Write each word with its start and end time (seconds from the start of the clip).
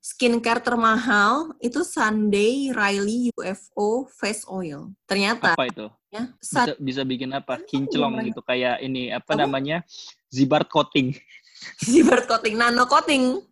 skincare 0.00 0.64
termahal 0.64 1.52
itu 1.60 1.84
Sunday 1.84 2.72
Riley 2.72 3.28
UFO 3.36 4.08
Face 4.08 4.48
Oil. 4.48 4.88
Ternyata 5.04 5.54
Apa 5.54 5.68
itu? 5.68 5.86
ya 6.10 6.26
Bisa, 6.40 6.74
bisa 6.80 7.02
bikin 7.06 7.30
apa? 7.36 7.60
Kinclong 7.62 8.18
gitu 8.26 8.40
kayak 8.42 8.80
ini 8.82 9.12
apa 9.12 9.36
Apa? 9.36 9.46
namanya? 9.46 9.84
Zibart 10.32 10.66
coating. 10.72 11.14
Zibert 11.84 12.24
coating, 12.24 12.56
nano 12.56 12.88
coating. 12.88 13.44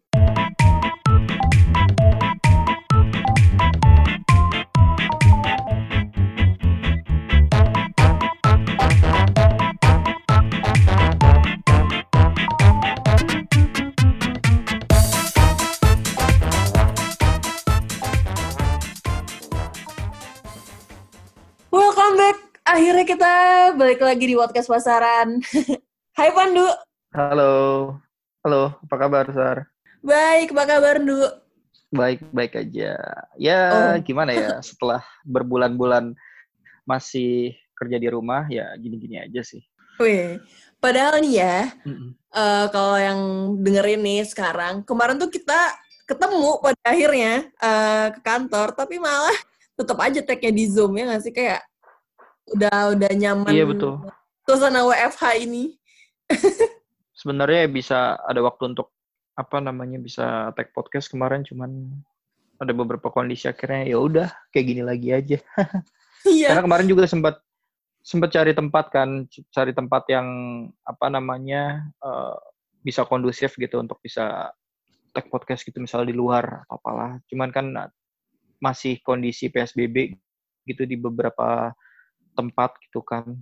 Kita 23.09 23.33
balik 23.73 24.05
lagi 24.05 24.21
di 24.29 24.37
podcast 24.37 24.69
pasaran. 24.69 25.41
Hai 26.19 26.29
Pandu. 26.29 26.69
Halo, 27.17 27.97
halo, 28.45 28.77
apa 28.85 28.95
kabar, 29.01 29.25
Sar? 29.33 29.65
Baik, 30.05 30.53
apa 30.53 30.77
kabar, 30.77 31.01
Du? 31.01 31.17
Baik, 31.89 32.21
baik 32.37 32.61
aja. 32.61 33.01
Ya, 33.41 33.61
Oh. 33.73 34.05
gimana 34.05 34.37
ya, 34.37 34.61
setelah 34.69 35.01
berbulan-bulan 35.25 36.13
masih 36.85 37.57
kerja 37.81 37.97
di 37.97 38.13
rumah, 38.13 38.45
ya 38.53 38.77
gini-gini 38.77 39.25
aja 39.25 39.41
sih. 39.41 39.65
Wih, 39.97 40.37
padahal 40.77 41.25
nih 41.25 41.41
ya, 41.41 41.57
Mm-mm. 41.89 42.13
eh, 42.13 42.67
kalau 42.69 43.01
yang 43.01 43.21
dengerin 43.57 44.05
nih 44.05 44.21
sekarang, 44.29 44.85
kemarin 44.85 45.17
tuh 45.17 45.33
kita 45.33 45.57
ketemu 46.05 46.61
pada 46.61 46.85
akhirnya 46.85 47.49
eh, 47.57 48.07
ke 48.13 48.21
kantor, 48.21 48.77
tapi 48.77 49.01
malah 49.01 49.39
tetap 49.81 49.97
aja 49.97 50.21
tag-nya 50.21 50.53
di 50.53 50.69
Zoom 50.69 50.93
ya 50.93 51.09
nggak 51.09 51.25
sih? 51.25 51.33
Kayak 51.33 51.65
udah 52.55 52.97
udah 52.97 53.11
nyaman 53.13 53.53
Iya, 53.53 53.65
betul. 53.69 54.01
suasana 54.47 54.85
WFH 54.87 55.23
ini. 55.45 55.77
Sebenarnya 57.13 57.67
bisa 57.69 58.17
ada 58.23 58.41
waktu 58.41 58.73
untuk, 58.77 58.95
apa 59.35 59.59
namanya, 59.59 59.99
bisa 59.99 60.55
tag 60.55 60.71
podcast 60.73 61.11
kemarin, 61.11 61.43
cuman 61.45 61.91
ada 62.59 62.73
beberapa 62.75 63.11
kondisi 63.11 63.47
akhirnya 63.47 63.87
ya 63.87 63.99
udah 64.03 64.29
kayak 64.51 64.67
gini 64.67 64.83
lagi 64.83 65.09
aja. 65.15 65.39
Iya. 66.27 66.51
Karena 66.51 66.67
kemarin 66.67 66.91
juga 66.91 67.07
sempat 67.07 67.39
sempat 68.03 68.35
cari 68.35 68.51
tempat 68.51 68.91
kan, 68.91 69.31
cari 69.55 69.71
tempat 69.71 70.03
yang 70.11 70.27
apa 70.83 71.07
namanya 71.15 71.87
eh, 72.03 72.37
bisa 72.83 73.07
kondusif 73.07 73.55
gitu 73.55 73.79
untuk 73.79 74.03
bisa 74.03 74.51
tag 75.15 75.31
podcast 75.31 75.63
gitu 75.63 75.79
misalnya 75.79 76.11
di 76.11 76.19
luar 76.19 76.67
atau 76.67 76.75
apalah. 76.75 77.23
Cuman 77.31 77.55
kan 77.55 77.71
masih 78.59 78.99
kondisi 79.07 79.47
PSBB 79.47 80.19
gitu 80.67 80.83
di 80.91 80.99
beberapa 80.99 81.71
tempat 82.39 82.79
gitu 82.87 83.03
kan. 83.03 83.35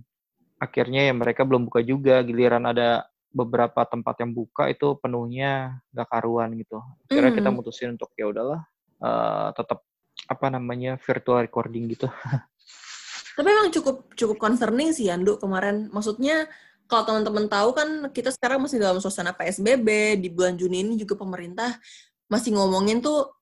Akhirnya 0.57 1.05
ya 1.05 1.13
mereka 1.13 1.45
belum 1.45 1.69
buka 1.69 1.85
juga, 1.85 2.25
giliran 2.25 2.65
ada 2.65 3.05
beberapa 3.29 3.85
tempat 3.85 4.25
yang 4.25 4.33
buka 4.33 4.65
itu 4.73 4.97
penuhnya 4.97 5.77
nggak 5.93 6.09
karuan 6.09 6.57
gitu. 6.57 6.81
Akhirnya 7.05 7.31
kita 7.37 7.49
Hmm. 7.53 7.57
mutusin 7.61 7.93
untuk 7.93 8.09
ya 8.17 8.25
udahlah 8.25 8.61
eh, 8.97 9.49
tetap 9.53 9.85
apa 10.25 10.47
namanya 10.49 10.97
virtual 10.97 11.45
recording 11.45 11.85
gitu. 11.93 12.09
Tapi 13.37 13.47
emang 13.53 13.69
cukup 13.69 14.09
cukup 14.17 14.37
concerning 14.41 14.89
sih 14.89 15.13
Yandu 15.13 15.37
kemarin. 15.37 15.93
Maksudnya 15.93 16.49
kalau 16.89 17.05
teman-teman 17.05 17.45
tahu 17.45 17.69
kan 17.77 17.89
kita 18.09 18.33
sekarang 18.33 18.65
masih 18.65 18.81
dalam 18.81 18.97
suasana 18.97 19.35
PSBB 19.37 20.17
di 20.17 20.33
bulan 20.33 20.57
Juni 20.57 20.81
ini 20.81 20.93
juga 20.97 21.13
pemerintah 21.13 21.77
masih 22.25 22.57
ngomongin 22.57 22.99
tuh 22.99 23.36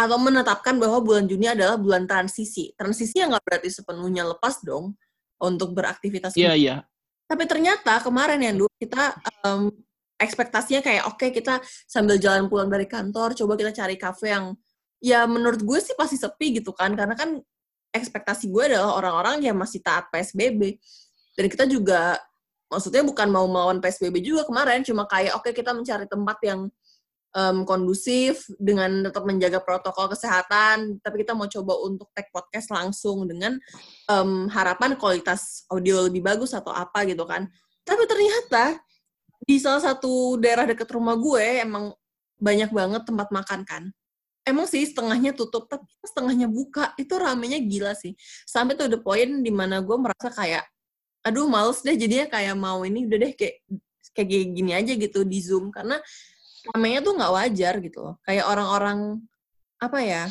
atau 0.00 0.16
menetapkan 0.16 0.80
bahwa 0.80 1.04
bulan 1.04 1.28
Juni 1.28 1.52
adalah 1.52 1.76
bulan 1.76 2.08
transisi. 2.08 2.72
Transisi 2.72 3.20
yang 3.20 3.36
nggak 3.36 3.44
berarti 3.44 3.68
sepenuhnya 3.68 4.24
lepas 4.24 4.64
dong 4.64 4.96
untuk 5.36 5.76
beraktivitas. 5.76 6.32
Iya, 6.40 6.56
iya. 6.56 6.76
Tapi 7.28 7.44
ternyata 7.44 8.00
kemarin 8.00 8.40
Yandu 8.40 8.64
kita 8.80 9.20
em, 9.44 9.68
ekspektasinya 10.16 10.80
kayak 10.80 11.04
oke 11.04 11.28
kita 11.28 11.60
sambil 11.84 12.16
jalan 12.16 12.48
pulang 12.48 12.72
dari 12.72 12.88
kantor 12.88 13.36
coba 13.36 13.54
kita 13.60 13.70
cari 13.76 14.00
kafe 14.00 14.32
yang 14.32 14.56
ya 15.00 15.24
menurut 15.28 15.60
gue 15.62 15.78
sih 15.80 15.96
pasti 15.96 16.16
sepi 16.20 16.60
gitu 16.60 16.72
kan 16.76 16.92
karena 16.92 17.14
kan 17.16 17.40
ekspektasi 17.94 18.50
gue 18.50 18.74
adalah 18.74 18.96
orang-orang 18.96 19.42
yang 19.44 19.58
masih 19.58 19.82
taat 19.82 20.08
PSBB. 20.14 20.78
Dan 21.34 21.46
kita 21.50 21.64
juga, 21.66 22.18
maksudnya 22.70 23.02
bukan 23.02 23.28
mau 23.30 23.46
melawan 23.50 23.82
PSBB 23.82 24.22
juga 24.22 24.46
kemarin, 24.46 24.86
cuma 24.86 25.06
kayak 25.06 25.38
oke 25.38 25.50
kita 25.50 25.74
mencari 25.74 26.06
tempat 26.06 26.38
yang 26.46 26.70
em, 27.30 27.62
kondusif 27.62 28.46
dengan 28.58 29.06
tetap 29.06 29.22
menjaga 29.22 29.62
protokol 29.62 30.10
kesehatan, 30.10 30.98
tapi 31.02 31.22
kita 31.22 31.32
mau 31.34 31.46
coba 31.46 31.74
untuk 31.86 32.10
tag 32.10 32.26
podcast 32.34 32.70
langsung 32.74 33.26
dengan 33.30 33.58
em, 34.10 34.50
harapan 34.50 34.98
kualitas 34.98 35.64
audio 35.70 36.10
lebih 36.10 36.26
bagus 36.26 36.54
atau 36.54 36.74
apa 36.74 37.06
gitu 37.06 37.22
kan. 37.26 37.46
Tapi 37.86 38.02
ternyata 38.06 38.78
di 39.46 39.56
salah 39.56 39.82
satu 39.82 40.36
daerah 40.36 40.68
dekat 40.68 40.86
rumah 40.92 41.16
gue 41.16 41.64
emang 41.64 41.94
banyak 42.40 42.70
banget 42.72 43.02
tempat 43.06 43.28
makan 43.30 43.60
kan. 43.64 43.84
Emang 44.44 44.64
sih 44.64 44.82
setengahnya 44.88 45.36
tutup 45.36 45.68
tapi 45.68 45.84
setengahnya 46.00 46.48
buka 46.48 46.96
itu 46.96 47.12
ramenya 47.14 47.60
gila 47.60 47.92
sih. 47.94 48.16
Sampai 48.48 48.74
tuh 48.74 48.88
the 48.88 48.98
point 48.98 49.44
di 49.44 49.52
mana 49.52 49.84
gue 49.84 49.96
merasa 50.00 50.32
kayak 50.32 50.64
aduh 51.20 51.44
males 51.44 51.84
deh 51.84 51.92
jadinya 51.92 52.26
kayak 52.32 52.56
mau 52.56 52.80
ini 52.80 53.04
udah 53.04 53.18
deh 53.20 53.32
kayak 53.36 53.60
kayak 54.16 54.28
gini 54.56 54.72
aja 54.72 54.92
gitu 54.96 55.22
di 55.28 55.38
zoom. 55.44 55.68
Karena 55.68 56.00
ramenya 56.68 57.00
tuh 57.00 57.16
nggak 57.16 57.32
wajar 57.32 57.74
gitu 57.80 57.98
loh. 58.04 58.14
Kayak 58.26 58.46
orang-orang 58.52 58.98
apa 59.80 59.98
ya 60.04 60.22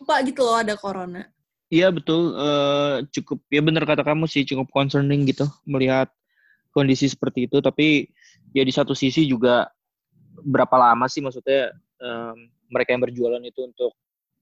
lupa 0.00 0.14
gitu 0.24 0.40
loh 0.44 0.56
ada 0.56 0.74
corona. 0.76 1.22
Iya 1.66 1.90
betul, 1.90 2.32
eh, 2.38 2.96
cukup 3.10 3.42
ya 3.50 3.60
benar 3.60 3.82
kata 3.82 4.06
kamu 4.06 4.30
sih 4.30 4.46
cukup 4.46 4.70
concerning 4.70 5.26
gitu 5.26 5.50
melihat 5.66 6.08
kondisi 6.70 7.10
seperti 7.10 7.50
itu. 7.50 7.58
Tapi 7.58 8.06
ya 8.54 8.62
di 8.62 8.72
satu 8.72 8.94
sisi 8.94 9.26
juga 9.26 9.66
berapa 10.36 10.76
lama 10.78 11.10
sih 11.10 11.24
maksudnya 11.24 11.74
em, 11.98 12.52
mereka 12.70 12.94
yang 12.94 13.02
berjualan 13.02 13.42
itu 13.42 13.66
untuk 13.66 13.92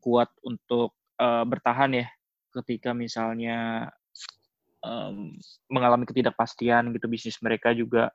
kuat 0.05 0.29
untuk 0.45 0.93
eh, 1.17 1.45
bertahan 1.49 1.97
ya? 1.97 2.07
Ketika 2.55 2.95
misalnya 2.95 3.91
em, 4.85 5.35
mengalami 5.73 6.05
ketidakpastian 6.05 6.93
gitu 6.93 7.09
bisnis 7.09 7.41
mereka 7.41 7.73
juga 7.73 8.13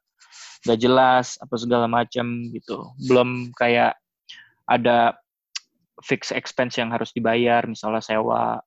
gak 0.64 0.80
jelas 0.80 1.36
apa 1.42 1.56
segala 1.58 1.90
macam 1.90 2.50
gitu. 2.54 2.94
Belum 3.10 3.50
kayak 3.58 3.98
ada 4.70 5.18
fix 6.06 6.32
expense 6.32 6.80
yang 6.80 6.94
harus 6.94 7.12
dibayar 7.12 7.66
misalnya 7.68 8.00
sewa 8.00 8.62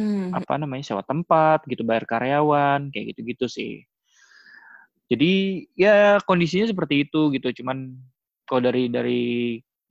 Hmm. 0.00 0.32
apa 0.32 0.56
namanya 0.56 0.86
sewa 0.86 1.02
tempat 1.04 1.60
gitu 1.68 1.84
bayar 1.84 2.08
karyawan 2.08 2.88
kayak 2.88 3.12
gitu-gitu 3.12 3.50
sih 3.50 3.84
jadi 5.12 5.66
ya 5.76 5.94
kondisinya 6.24 6.70
seperti 6.70 7.04
itu 7.04 7.28
gitu 7.36 7.60
cuman 7.60 7.98
kalau 8.48 8.64
dari 8.64 8.88
dari 8.88 9.22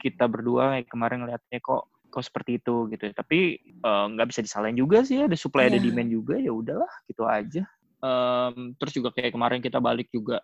kita 0.01 0.25
berdua 0.25 0.73
kayak 0.73 0.87
kemarin 0.89 1.19
ngeliatnya 1.21 1.59
kok 1.61 1.85
kok 2.09 2.25
seperti 2.25 2.57
itu 2.59 2.89
gitu 2.91 3.09
ya. 3.09 3.13
tapi 3.13 3.57
eh, 3.63 4.05
nggak 4.13 4.27
bisa 4.33 4.41
disalahin 4.43 4.77
juga 4.77 5.05
sih 5.05 5.21
ada 5.23 5.37
supply 5.37 5.69
ada 5.69 5.77
Iya. 5.77 5.85
demand 5.89 6.09
juga 6.09 6.35
ya 6.37 6.51
udahlah 6.51 6.91
gitu 7.07 7.23
aja 7.29 7.63
Em, 7.99 8.71
terus 8.79 8.95
juga 8.95 9.11
kayak 9.11 9.35
kemarin 9.35 9.59
kita 9.59 9.83
balik 9.83 10.07
juga 10.07 10.39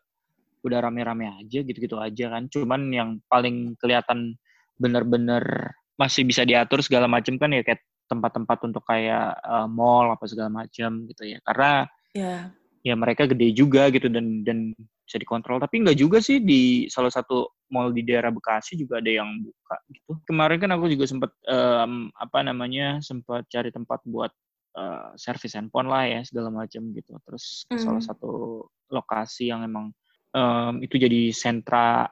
udah 0.60 0.76
rame-rame 0.84 1.24
aja 1.40 1.64
gitu-gitu 1.64 1.96
aja 1.96 2.28
kan 2.36 2.52
cuman 2.52 2.92
yang 2.92 3.10
paling 3.32 3.80
kelihatan 3.80 4.36
bener-bener 4.76 5.72
masih 5.96 6.28
bisa 6.28 6.44
diatur 6.44 6.84
segala 6.84 7.08
macam 7.08 7.40
kan 7.40 7.56
ya 7.56 7.64
kayak 7.64 7.80
tempat-tempat 8.12 8.58
untuk 8.68 8.84
kayak 8.84 9.40
eh, 9.40 9.68
mall 9.72 10.12
apa 10.12 10.28
segala 10.28 10.52
macam 10.52 11.08
gitu 11.08 11.24
ya 11.24 11.40
karena 11.48 11.88
ya 12.12 12.52
ya 12.84 12.94
mereka 13.00 13.24
gede 13.24 13.56
juga 13.56 13.88
gitu 13.88 14.12
dan 14.12 14.44
dan 14.44 14.76
bisa 15.06 15.22
dikontrol. 15.22 15.62
Tapi 15.62 15.86
nggak 15.86 15.98
juga 16.02 16.18
sih 16.18 16.42
di 16.42 16.90
salah 16.90 17.14
satu 17.14 17.46
mall 17.70 17.94
di 17.94 18.02
daerah 18.02 18.34
Bekasi 18.34 18.74
juga 18.78 18.98
ada 18.98 19.10
yang 19.10 19.30
buka 19.46 19.76
gitu. 19.94 20.12
Kemarin 20.26 20.58
kan 20.58 20.72
aku 20.74 20.90
juga 20.90 21.06
sempat 21.06 21.32
em, 21.46 22.10
apa 22.18 22.42
namanya 22.42 23.00
sempat 23.06 23.46
cari 23.48 23.70
tempat 23.70 24.02
buat 24.10 24.34
eh, 24.76 25.10
servis 25.16 25.54
handphone 25.54 25.88
lah 25.88 26.04
ya 26.10 26.20
segala 26.26 26.50
macam 26.50 26.90
gitu. 26.92 27.16
Terus 27.22 27.64
ke 27.70 27.78
salah 27.78 28.02
Hmm. 28.02 28.10
satu 28.12 28.66
lokasi 28.90 29.54
yang 29.54 29.62
emang 29.62 29.94
em, 30.34 30.82
itu 30.82 30.98
jadi 30.98 31.30
sentra 31.32 32.10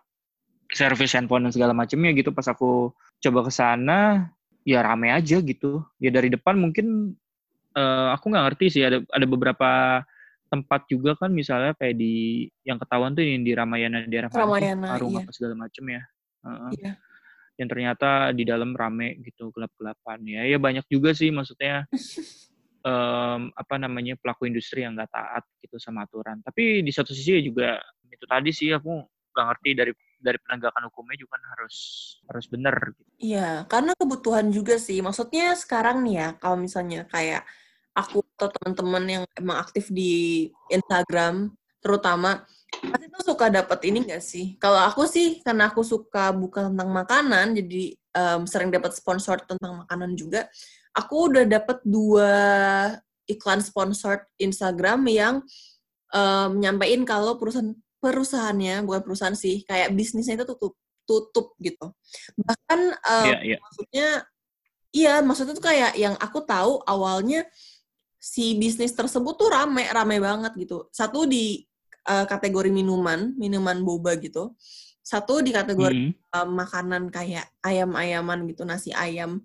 servis 0.74 1.14
handphone 1.18 1.50
dan 1.50 1.54
segala 1.54 1.74
macamnya 1.74 2.14
gitu. 2.14 2.30
Pas 2.30 2.46
aku 2.46 2.94
coba 3.22 3.40
ke 3.46 3.52
sana 3.52 4.30
ya 4.64 4.86
rame 4.86 5.10
aja 5.10 5.42
gitu. 5.42 5.82
Ya 5.98 6.14
dari 6.14 6.30
depan 6.30 6.62
mungkin 6.62 7.18
eh, 7.74 8.08
aku 8.14 8.30
nggak 8.30 8.46
ngerti 8.54 8.66
sih 8.70 8.84
ada 8.86 9.02
ada 9.10 9.26
beberapa 9.26 10.02
tempat 10.54 10.86
juga 10.86 11.18
kan 11.18 11.34
misalnya 11.34 11.74
kayak 11.74 11.98
di 11.98 12.46
yang 12.62 12.78
ketahuan 12.78 13.18
tuh 13.18 13.26
yang 13.26 13.42
di 13.42 13.58
Ramayana 13.58 14.06
daerah? 14.06 14.30
Ramayana, 14.30 14.94
Parung 14.94 15.18
iya. 15.18 15.26
apa 15.26 15.32
segala 15.34 15.56
macam 15.66 15.84
ya 15.90 16.02
Heeh. 16.46 16.72
Iya. 16.78 16.94
yang 17.58 17.68
ternyata 17.70 18.10
di 18.38 18.44
dalam 18.46 18.78
rame 18.78 19.18
gitu 19.26 19.50
gelap-gelapan 19.50 20.20
ya 20.26 20.42
ya 20.46 20.58
banyak 20.62 20.86
juga 20.86 21.18
sih 21.18 21.34
maksudnya 21.34 21.90
em, 22.90 23.42
apa 23.50 23.76
namanya 23.82 24.14
pelaku 24.22 24.46
industri 24.46 24.86
yang 24.86 24.94
nggak 24.94 25.10
taat 25.10 25.44
gitu 25.66 25.82
sama 25.82 26.06
aturan 26.06 26.42
tapi 26.46 26.86
di 26.86 26.92
satu 26.94 27.10
sisi 27.10 27.38
ya 27.38 27.42
juga 27.42 27.70
itu 28.14 28.26
tadi 28.30 28.50
sih 28.54 28.70
aku 28.70 29.02
nggak 29.34 29.46
ngerti 29.50 29.70
dari 29.74 29.92
dari 30.24 30.40
penegakan 30.40 30.88
hukumnya 30.88 31.20
juga 31.20 31.36
kan 31.36 31.44
harus 31.52 31.76
harus 32.32 32.46
benar. 32.48 32.76
Gitu. 32.96 33.12
Iya, 33.36 33.68
karena 33.68 33.92
kebutuhan 34.00 34.48
juga 34.56 34.80
sih. 34.80 35.04
Maksudnya 35.04 35.52
sekarang 35.60 36.00
nih 36.08 36.16
ya, 36.16 36.28
kalau 36.40 36.56
misalnya 36.56 37.04
kayak 37.12 37.44
aku 37.94 38.26
atau 38.38 38.50
teman-teman 38.60 39.04
yang 39.06 39.24
emang 39.38 39.58
aktif 39.62 39.90
di 39.94 40.50
Instagram, 40.70 41.54
terutama 41.80 42.46
pasti 42.74 43.06
tuh 43.08 43.24
suka 43.34 43.54
dapat 43.54 43.80
ini 43.86 44.04
gak 44.10 44.24
sih? 44.24 44.58
Kalau 44.58 44.82
aku 44.82 45.06
sih, 45.06 45.40
karena 45.46 45.70
aku 45.70 45.86
suka 45.86 46.34
buka 46.34 46.68
tentang 46.68 46.90
makanan, 46.90 47.54
jadi 47.54 47.94
um, 48.18 48.42
sering 48.50 48.74
dapat 48.74 48.98
sponsor 48.98 49.42
tentang 49.46 49.86
makanan 49.86 50.18
juga. 50.18 50.50
Aku 50.94 51.30
udah 51.30 51.46
dapat 51.46 51.82
dua 51.86 52.34
iklan 53.26 53.64
sponsor 53.64 54.28
Instagram 54.38 55.08
yang 55.08 55.36
um, 56.14 56.60
nyampein 56.60 57.08
kalau 57.08 57.40
perusahaan 57.40 57.74
perusahaannya 58.04 58.84
bukan 58.84 59.02
perusahaan 59.02 59.38
sih 59.38 59.64
kayak 59.64 59.96
bisnisnya 59.96 60.36
itu 60.36 60.44
tutup 60.44 60.76
tutup 61.08 61.56
gitu 61.60 61.92
bahkan 62.36 62.96
um, 63.00 63.28
yeah, 63.32 63.56
yeah. 63.56 63.60
maksudnya 63.60 64.08
iya 64.92 65.14
maksudnya 65.24 65.56
tuh 65.56 65.66
kayak 65.66 65.96
yang 65.96 66.16
aku 66.20 66.44
tahu 66.44 66.84
awalnya 66.84 67.48
si 68.24 68.56
bisnis 68.56 68.96
tersebut 68.96 69.36
tuh 69.36 69.52
rame 69.52 69.84
rame 69.92 70.24
banget 70.24 70.56
gitu. 70.56 70.88
Satu 70.96 71.28
di 71.28 71.60
uh, 72.08 72.24
kategori 72.24 72.72
minuman 72.72 73.36
minuman 73.36 73.84
boba 73.84 74.16
gitu. 74.16 74.56
Satu 75.04 75.44
di 75.44 75.52
kategori 75.52 76.16
mm. 76.16 76.32
uh, 76.32 76.48
makanan 76.48 77.12
kayak 77.12 77.52
ayam-ayaman 77.60 78.48
gitu 78.48 78.64
nasi 78.64 78.96
ayam 78.96 79.44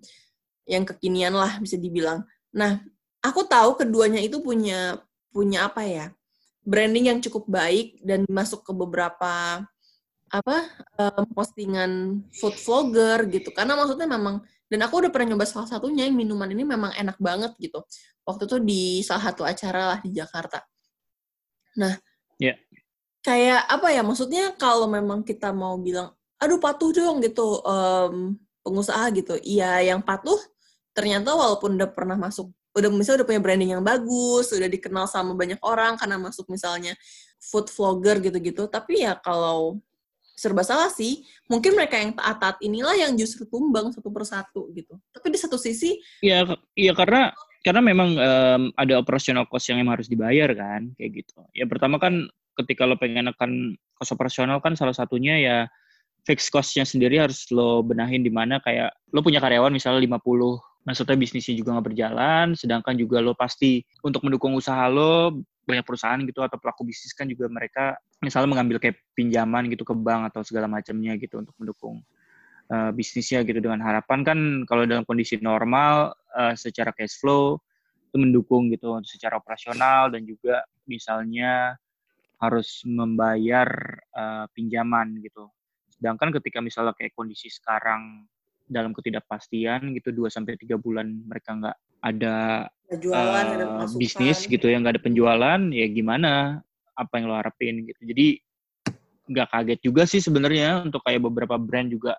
yang 0.63 0.87
kekinian 0.87 1.35
lah 1.35 1.59
bisa 1.59 1.75
dibilang. 1.75 2.23
Nah 2.55 2.79
aku 3.19 3.43
tahu 3.43 3.75
keduanya 3.75 4.23
itu 4.23 4.39
punya 4.39 4.95
punya 5.35 5.67
apa 5.67 5.83
ya 5.83 6.07
branding 6.63 7.11
yang 7.11 7.19
cukup 7.19 7.51
baik 7.51 7.99
dan 7.99 8.23
masuk 8.31 8.63
ke 8.63 8.71
beberapa 8.71 9.59
apa 10.29 10.57
um, 10.95 11.25
postingan 11.35 12.23
food 12.31 12.55
vlogger 12.55 13.27
gitu. 13.27 13.51
Karena 13.51 13.75
maksudnya 13.75 14.07
memang 14.07 14.39
dan 14.69 14.79
aku 14.85 15.01
udah 15.01 15.11
pernah 15.11 15.33
nyoba 15.35 15.49
salah 15.49 15.67
satunya 15.67 16.05
yang 16.05 16.15
minuman 16.15 16.49
ini 16.53 16.63
memang 16.63 16.93
enak 16.95 17.17
banget 17.17 17.51
gitu 17.57 17.81
waktu 18.23 18.45
itu 18.45 18.57
di 18.61 18.83
salah 19.01 19.33
satu 19.33 19.43
acara 19.43 19.97
lah 19.97 19.99
di 19.99 20.13
Jakarta 20.13 20.61
nah 21.75 21.97
yeah. 22.37 22.55
kayak 23.25 23.65
apa 23.65 23.87
ya 23.91 24.01
maksudnya 24.05 24.53
kalau 24.55 24.85
memang 24.85 25.25
kita 25.25 25.49
mau 25.49 25.75
bilang 25.81 26.13
aduh 26.39 26.61
patuh 26.61 26.93
dong 26.95 27.19
gitu 27.19 27.59
um, 27.65 28.37
pengusaha 28.63 29.09
gitu 29.11 29.35
iya 29.43 29.81
yang 29.83 29.99
patuh 29.99 30.37
ternyata 30.93 31.33
walaupun 31.35 31.75
udah 31.75 31.89
pernah 31.89 32.15
masuk 32.15 32.53
udah 32.77 32.89
misalnya 32.93 33.23
udah 33.23 33.29
punya 33.33 33.41
branding 33.41 33.71
yang 33.73 33.83
bagus, 33.83 34.53
udah 34.53 34.69
dikenal 34.69 35.05
sama 35.09 35.33
banyak 35.33 35.57
orang 35.65 35.97
karena 35.97 36.21
masuk 36.21 36.45
misalnya 36.53 36.93
food 37.41 37.67
vlogger 37.73 38.21
gitu-gitu. 38.21 38.69
Tapi 38.69 39.05
ya 39.05 39.17
kalau 39.17 39.81
serba 40.39 40.63
salah 40.63 40.87
sih, 40.87 41.27
mungkin 41.51 41.75
mereka 41.75 41.99
yang 41.99 42.15
taat-taat 42.15 42.63
inilah 42.63 42.95
yang 42.95 43.11
justru 43.19 43.43
tumbang 43.43 43.91
satu 43.91 44.07
persatu 44.07 44.71
gitu. 44.71 44.95
Tapi 45.11 45.27
di 45.35 45.39
satu 45.39 45.59
sisi, 45.59 45.99
iya, 46.23 46.47
iya 46.79 46.95
karena 46.95 47.35
karena 47.59 47.83
memang 47.83 48.15
um, 48.15 48.63
ada 48.79 48.95
operasional 49.03 49.43
cost 49.51 49.67
yang 49.67 49.83
emang 49.83 49.99
harus 49.99 50.07
dibayar 50.07 50.47
kan, 50.55 50.95
kayak 50.95 51.27
gitu. 51.27 51.43
Ya 51.51 51.67
pertama 51.67 51.99
kan 51.99 52.31
ketika 52.55 52.87
lo 52.87 52.95
pengen 52.95 53.27
akan 53.27 53.75
cost 53.99 54.15
operasional 54.15 54.63
kan 54.63 54.79
salah 54.79 54.95
satunya 54.95 55.35
ya 55.43 55.57
fixed 56.23 56.51
cost-nya 56.55 56.87
sendiri 56.87 57.19
harus 57.19 57.47
lo 57.51 57.83
benahin 57.83 58.23
di 58.23 58.31
mana 58.31 58.63
kayak 58.63 58.95
lo 59.11 59.19
punya 59.19 59.39
karyawan 59.43 59.71
misalnya 59.71 60.03
50 60.03 60.59
maksudnya 60.87 61.15
bisnisnya 61.19 61.55
juga 61.59 61.75
nggak 61.75 61.87
berjalan, 61.91 62.47
sedangkan 62.55 62.95
juga 62.95 63.19
lo 63.19 63.35
pasti 63.35 63.83
untuk 64.01 64.23
mendukung 64.23 64.55
usaha 64.55 64.87
lo 64.87 65.43
banyak 65.69 65.85
perusahaan 65.85 66.19
gitu 66.25 66.41
atau 66.41 66.57
pelaku 66.57 66.81
bisnis 66.83 67.13
kan 67.13 67.29
juga 67.29 67.45
mereka 67.47 67.95
misalnya 68.25 68.49
mengambil 68.57 68.81
kayak 68.81 68.97
pinjaman 69.13 69.69
gitu 69.69 69.85
ke 69.85 69.93
bank 69.93 70.33
atau 70.33 70.41
segala 70.41 70.65
macamnya 70.65 71.13
gitu 71.21 71.39
untuk 71.39 71.53
mendukung 71.61 72.01
uh, 72.73 72.91
bisnisnya 72.91 73.45
gitu 73.45 73.61
dengan 73.61 73.79
harapan 73.85 74.25
kan 74.25 74.39
kalau 74.65 74.89
dalam 74.89 75.05
kondisi 75.05 75.37
normal 75.37 76.17
uh, 76.33 76.57
secara 76.57 76.89
cash 76.89 77.21
flow 77.21 77.61
itu 78.09 78.17
mendukung 78.17 78.73
gitu 78.73 78.97
secara 79.05 79.37
operasional 79.37 80.09
dan 80.09 80.25
juga 80.25 80.65
misalnya 80.89 81.77
harus 82.41 82.81
membayar 82.87 83.69
uh, 84.15 84.49
pinjaman 84.55 85.19
gitu. 85.21 85.51
Sedangkan 85.93 86.33
ketika 86.39 86.63
misalnya 86.63 86.95
kayak 86.95 87.13
kondisi 87.13 87.51
sekarang 87.51 88.25
dalam 88.65 88.95
ketidakpastian 88.95 89.93
gitu 89.93 90.09
2 90.09 90.31
sampai 90.31 90.55
tiga 90.55 90.79
bulan 90.79 91.05
mereka 91.05 91.53
nggak 91.53 91.77
ada 91.99 92.67
jualan, 92.97 93.45
uh, 93.45 93.53
ada 93.55 93.65
eh, 93.85 93.89
bisnis 93.99 94.49
gitu 94.49 94.65
ya 94.65 94.81
nggak 94.81 94.97
ada 94.97 95.03
penjualan 95.03 95.61
ya 95.69 95.87
gimana? 95.91 96.63
Apa 96.97 97.21
yang 97.21 97.31
lo 97.31 97.35
harapin 97.37 97.85
gitu. 97.85 98.01
Jadi 98.03 98.27
nggak 99.29 99.47
kaget 99.53 99.79
juga 99.85 100.03
sih 100.09 100.19
sebenarnya 100.19 100.83
untuk 100.83 101.05
kayak 101.05 101.21
beberapa 101.21 101.55
brand 101.61 101.93
juga. 101.93 102.17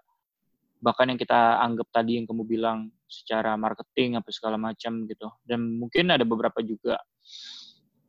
Bahkan 0.80 1.12
yang 1.12 1.20
kita 1.20 1.60
anggap 1.60 1.90
tadi 1.92 2.16
yang 2.16 2.24
kamu 2.24 2.46
bilang 2.46 2.88
secara 3.10 3.58
marketing 3.58 4.16
apa 4.16 4.30
segala 4.30 4.56
macam 4.56 5.04
gitu. 5.04 5.28
Dan 5.42 5.76
mungkin 5.76 6.14
ada 6.14 6.22
beberapa 6.22 6.62
juga 6.62 6.96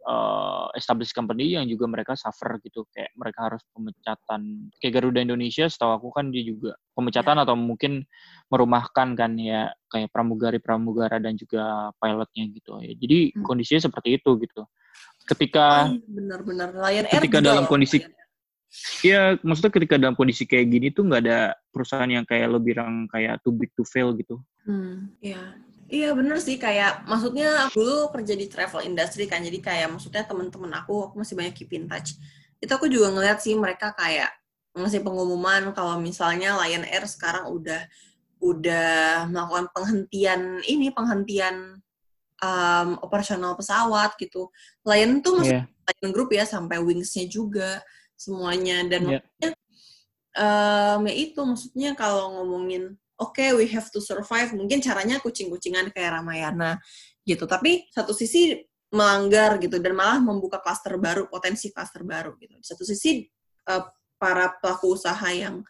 uh, 0.05 0.67
established 0.77 1.13
company 1.13 1.57
yang 1.57 1.65
juga 1.69 1.85
mereka 1.89 2.13
suffer 2.17 2.57
gitu 2.63 2.85
kayak 2.93 3.11
mereka 3.17 3.51
harus 3.51 3.61
pemecatan 3.73 4.71
kayak 4.81 4.93
Garuda 4.97 5.19
Indonesia 5.21 5.65
setahu 5.69 5.91
aku 5.97 6.07
kan 6.13 6.29
dia 6.29 6.43
juga 6.45 6.77
pemecatan 6.93 7.37
ya. 7.39 7.43
atau 7.45 7.55
mungkin 7.57 8.05
merumahkan 8.49 9.07
kan 9.17 9.31
ya 9.37 9.71
kayak 9.89 10.09
pramugari 10.09 10.59
pramugara 10.61 11.17
dan 11.21 11.37
juga 11.37 11.93
pilotnya 11.97 12.43
gitu 12.53 12.71
ya 12.81 12.93
jadi 12.97 13.19
hmm. 13.35 13.43
kondisinya 13.45 13.81
seperti 13.89 14.17
itu 14.21 14.31
gitu 14.41 14.61
ketika 15.29 15.93
oh, 15.93 16.01
benar-benar 16.09 16.69
Air 16.89 17.05
ketika 17.07 17.39
dalam 17.39 17.69
kondisi 17.69 18.01
Iya, 19.03 19.35
maksudnya 19.43 19.73
ketika 19.75 19.99
dalam 19.99 20.15
kondisi 20.15 20.47
kayak 20.47 20.71
gini 20.71 20.87
tuh 20.95 21.03
nggak 21.03 21.21
ada 21.27 21.51
perusahaan 21.75 22.07
yang 22.07 22.23
kayak 22.23 22.55
lebih 22.55 22.79
bilang 22.79 23.03
kayak 23.11 23.43
too 23.43 23.51
big 23.51 23.67
to 23.75 23.83
fail 23.83 24.15
gitu. 24.15 24.39
Hmm, 24.63 25.11
iya. 25.19 25.59
Iya 25.91 26.15
bener 26.15 26.39
sih 26.39 26.55
kayak 26.55 27.03
maksudnya 27.03 27.67
aku 27.67 27.83
dulu 27.83 28.15
kerja 28.15 28.31
di 28.39 28.47
travel 28.47 28.87
industry 28.87 29.27
kan 29.27 29.43
jadi 29.43 29.59
kayak 29.59 29.91
maksudnya 29.91 30.23
teman-teman 30.23 30.71
aku 30.79 31.11
aku 31.11 31.19
masih 31.19 31.35
banyak 31.35 31.51
keep 31.51 31.67
in 31.75 31.91
touch 31.91 32.15
itu 32.63 32.71
aku 32.71 32.87
juga 32.87 33.11
ngeliat 33.11 33.43
sih 33.43 33.59
mereka 33.59 33.91
kayak 33.91 34.31
ngasih 34.71 35.03
pengumuman 35.03 35.75
kalau 35.75 35.99
misalnya 35.99 36.55
Lion 36.63 36.87
Air 36.87 37.03
sekarang 37.03 37.51
udah 37.51 37.83
udah 38.39 39.27
melakukan 39.27 39.67
penghentian 39.75 40.63
ini 40.63 40.95
penghentian 40.95 41.83
um, 42.39 42.95
operasional 43.03 43.59
pesawat 43.59 44.15
gitu 44.15 44.47
Lion 44.87 45.19
tuh 45.19 45.43
masih 45.43 45.59
yeah. 45.59 45.91
Lion 45.91 46.15
Group 46.15 46.31
ya 46.31 46.47
sampai 46.47 46.79
wingsnya 46.79 47.27
juga 47.27 47.83
semuanya 48.15 48.87
dan 48.87 49.11
yeah. 49.11 49.19
maksudnya 49.19 49.49
um, 50.39 50.99
ya 51.03 51.13
itu 51.19 51.39
maksudnya 51.43 51.91
kalau 51.99 52.39
ngomongin 52.39 52.95
oke 53.21 53.37
okay, 53.37 53.53
we 53.53 53.69
have 53.69 53.85
to 53.93 54.01
survive. 54.01 54.49
Mungkin 54.57 54.81
caranya 54.81 55.21
kucing-kucingan 55.21 55.93
kayak 55.93 56.17
Ramayana 56.17 56.81
gitu. 57.21 57.45
Tapi 57.45 57.85
satu 57.93 58.17
sisi 58.17 58.57
melanggar 58.91 59.61
gitu 59.61 59.79
dan 59.79 59.95
malah 59.95 60.19
membuka 60.19 60.59
klaster 60.59 60.97
baru 60.97 61.29
potensi 61.29 61.69
klaster 61.69 62.01
baru 62.01 62.33
gitu. 62.41 62.57
Satu 62.65 62.83
sisi 62.83 63.23
uh, 63.69 63.85
para 64.17 64.51
pelaku 64.59 64.97
usaha 64.97 65.29
yang 65.31 65.61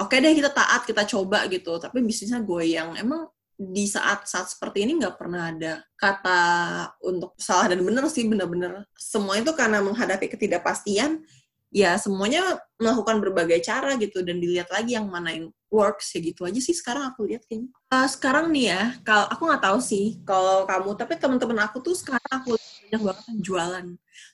oke 0.00 0.10
okay 0.10 0.18
deh 0.18 0.32
kita 0.32 0.50
taat 0.50 0.88
kita 0.88 1.04
coba 1.04 1.44
gitu. 1.52 1.76
Tapi 1.76 2.00
bisnisnya 2.00 2.40
goyang. 2.40 2.96
Emang 2.96 3.28
di 3.62 3.86
saat-saat 3.86 4.58
seperti 4.58 4.88
ini 4.88 4.98
nggak 4.98 5.14
pernah 5.20 5.54
ada 5.54 5.86
kata 5.94 6.40
untuk 7.06 7.36
salah 7.38 7.70
dan 7.70 7.84
benar 7.84 8.08
sih 8.10 8.26
benar-benar. 8.26 8.88
Semua 8.96 9.38
itu 9.38 9.52
karena 9.54 9.78
menghadapi 9.84 10.26
ketidakpastian 10.32 11.22
ya 11.72 11.96
semuanya 11.96 12.60
melakukan 12.76 13.22
berbagai 13.22 13.64
cara 13.64 13.96
gitu 13.96 14.20
dan 14.20 14.42
dilihat 14.42 14.68
lagi 14.68 14.98
yang 14.98 15.08
mana 15.08 15.32
yang 15.32 15.48
works 15.72 16.12
ya 16.12 16.20
gitu 16.20 16.44
aja 16.44 16.60
sih 16.60 16.76
sekarang 16.76 17.08
aku 17.08 17.24
lihat 17.24 17.48
kayaknya. 17.48 17.72
Uh, 17.88 18.04
sekarang 18.04 18.52
nih 18.52 18.70
ya, 18.70 18.82
kalau 19.00 19.24
aku 19.32 19.42
nggak 19.48 19.64
tahu 19.64 19.78
sih 19.80 20.20
kalau 20.28 20.68
kamu, 20.68 20.90
tapi 21.00 21.12
teman-teman 21.16 21.64
aku 21.64 21.80
tuh 21.80 21.96
sekarang 21.96 22.28
aku 22.28 22.60
banyak 22.60 23.02
banget 23.08 23.36
jualan. 23.40 23.86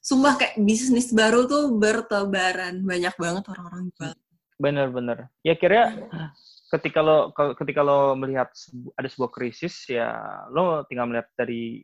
Sumpah 0.02 0.34
kayak 0.34 0.58
bisnis 0.58 1.14
baru 1.14 1.46
tuh 1.46 1.78
bertebaran, 1.78 2.82
banyak 2.82 3.14
banget 3.14 3.44
orang-orang 3.46 3.86
jualan. 3.94 4.20
Bener-bener. 4.58 5.30
Ya 5.46 5.54
kira 5.54 5.94
ketika 6.74 7.00
lo 7.00 7.30
ketika 7.32 7.80
lo 7.80 8.12
melihat 8.18 8.50
ada 8.98 9.08
sebuah 9.08 9.30
krisis 9.32 9.88
ya 9.88 10.12
lo 10.52 10.84
tinggal 10.84 11.08
melihat 11.08 11.30
dari 11.38 11.80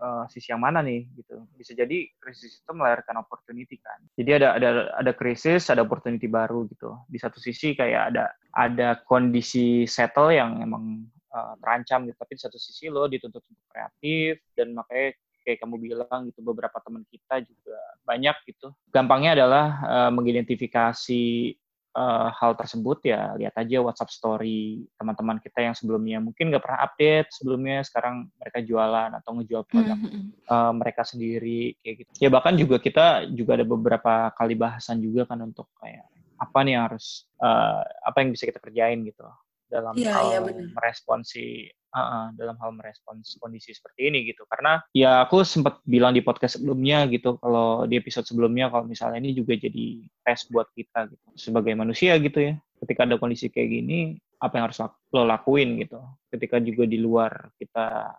uh, 0.00 0.24
sisi 0.28 0.52
yang 0.52 0.62
mana 0.62 0.80
nih 0.80 1.04
gitu. 1.16 1.44
Bisa 1.56 1.72
jadi 1.72 2.08
krisis 2.20 2.60
itu 2.60 2.72
melahirkan 2.72 3.20
opportunity 3.20 3.76
kan. 3.80 3.98
Jadi 4.16 4.30
ada 4.42 4.56
ada 4.56 4.70
ada 4.96 5.12
krisis, 5.12 5.68
ada 5.68 5.84
opportunity 5.84 6.28
baru 6.28 6.68
gitu. 6.70 6.96
Di 7.08 7.18
satu 7.20 7.40
sisi 7.40 7.76
kayak 7.76 8.14
ada 8.14 8.24
ada 8.56 8.88
kondisi 9.04 9.84
settle 9.84 10.32
yang 10.32 10.60
emang 10.60 11.04
uh, 11.32 11.54
terancam 11.60 12.08
gitu, 12.08 12.16
tapi 12.16 12.32
di 12.36 12.42
satu 12.42 12.58
sisi 12.60 12.88
lo 12.88 13.08
dituntut 13.08 13.44
untuk 13.44 13.66
kreatif 13.68 14.40
dan 14.56 14.72
makanya 14.72 15.16
kayak 15.46 15.62
kamu 15.62 15.78
bilang 15.78 16.26
gitu 16.26 16.42
beberapa 16.42 16.74
teman 16.82 17.06
kita 17.06 17.38
juga 17.46 17.78
banyak 18.02 18.36
gitu. 18.50 18.74
Gampangnya 18.90 19.38
adalah 19.38 19.66
uh, 19.86 20.10
mengidentifikasi 20.10 21.54
uh, 21.96 22.28
hal 22.36 22.52
tersebut 22.52 23.00
ya 23.08 23.32
lihat 23.40 23.56
aja 23.56 23.80
WhatsApp 23.80 24.12
story 24.12 24.84
teman-teman 25.00 25.40
kita 25.40 25.64
yang 25.64 25.74
sebelumnya 25.74 26.20
mungkin 26.20 26.52
nggak 26.52 26.62
pernah 26.62 26.80
update 26.84 27.32
sebelumnya 27.32 27.80
sekarang 27.82 28.28
mereka 28.36 28.60
jualan 28.60 29.10
atau 29.16 29.30
ngejual 29.40 29.64
produk 29.64 29.96
mm 29.96 30.08
-hmm. 30.12 30.24
uh, 30.52 30.72
mereka 30.76 31.02
sendiri 31.08 31.74
kayak 31.80 32.04
gitu 32.04 32.10
ya 32.20 32.28
bahkan 32.28 32.54
juga 32.54 32.76
kita 32.76 33.24
juga 33.32 33.56
ada 33.56 33.64
beberapa 33.64 34.28
kali 34.36 34.54
bahasan 34.54 35.00
juga 35.00 35.24
kan 35.24 35.40
untuk 35.40 35.72
kayak 35.80 36.04
apa 36.36 36.58
nih 36.68 36.76
yang 36.76 36.84
harus 36.92 37.24
uh, 37.40 37.80
apa 38.04 38.20
yang 38.20 38.36
bisa 38.36 38.44
kita 38.44 38.60
kerjain 38.60 39.00
gitu 39.08 39.24
dalam 39.66 39.94
Iya, 39.98 40.14
hal 40.14 40.46
benar. 40.46 40.70
meresponsi 40.78 41.66
uh, 41.96 42.28
dalam 42.36 42.56
hal 42.60 42.76
merespons 42.76 43.40
kondisi 43.40 43.72
seperti 43.72 44.12
ini 44.12 44.28
gitu. 44.28 44.44
Karena 44.44 44.84
ya 44.92 45.24
aku 45.24 45.40
sempat 45.42 45.80
bilang 45.88 46.12
di 46.12 46.20
podcast 46.20 46.60
sebelumnya 46.60 47.08
gitu 47.08 47.40
kalau 47.40 47.88
di 47.88 47.96
episode 47.96 48.28
sebelumnya 48.28 48.68
kalau 48.68 48.84
misalnya 48.84 49.18
ini 49.24 49.32
juga 49.32 49.56
jadi 49.56 50.04
tes 50.20 50.44
buat 50.52 50.68
kita 50.76 51.08
gitu 51.08 51.26
sebagai 51.34 51.72
manusia 51.72 52.14
gitu 52.20 52.52
ya. 52.52 52.54
Ketika 52.76 53.08
ada 53.08 53.16
kondisi 53.16 53.48
kayak 53.48 53.68
gini 53.72 54.20
apa 54.36 54.60
yang 54.60 54.64
harus 54.68 54.78
lo 54.84 55.24
lakuin 55.24 55.80
gitu. 55.80 55.98
Ketika 56.28 56.60
juga 56.60 56.84
di 56.84 57.00
luar 57.00 57.32
kita 57.56 58.12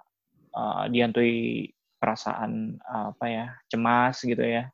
uh, 0.57 0.84
dihantui 0.89 1.69
perasaan 1.98 2.77
uh, 2.81 3.13
apa 3.13 3.25
ya 3.25 3.46
cemas 3.69 4.22
gitu 4.22 4.41
ya 4.41 4.69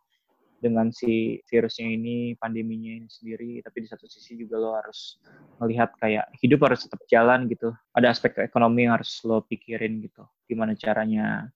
dengan 0.63 0.88
si 0.96 1.43
virusnya 1.51 1.91
ini, 1.91 2.39
pandeminya 2.39 3.03
ini 3.03 3.12
sendiri, 3.12 3.60
tapi 3.60 3.84
di 3.84 3.88
satu 3.91 4.08
sisi 4.08 4.39
juga 4.39 4.55
lo 4.55 4.79
harus 4.79 5.20
melihat 5.60 5.91
kayak 6.00 6.32
hidup 6.39 6.63
harus 6.63 6.88
tetap 6.88 7.03
jalan 7.12 7.51
gitu. 7.51 7.75
Ada 7.91 8.15
aspek 8.15 8.39
ekonomi 8.39 8.88
yang 8.88 8.96
harus 8.96 9.20
lo 9.27 9.43
pikirin 9.43 10.00
gitu. 10.00 10.24
Gimana 10.48 10.72
caranya 10.79 11.51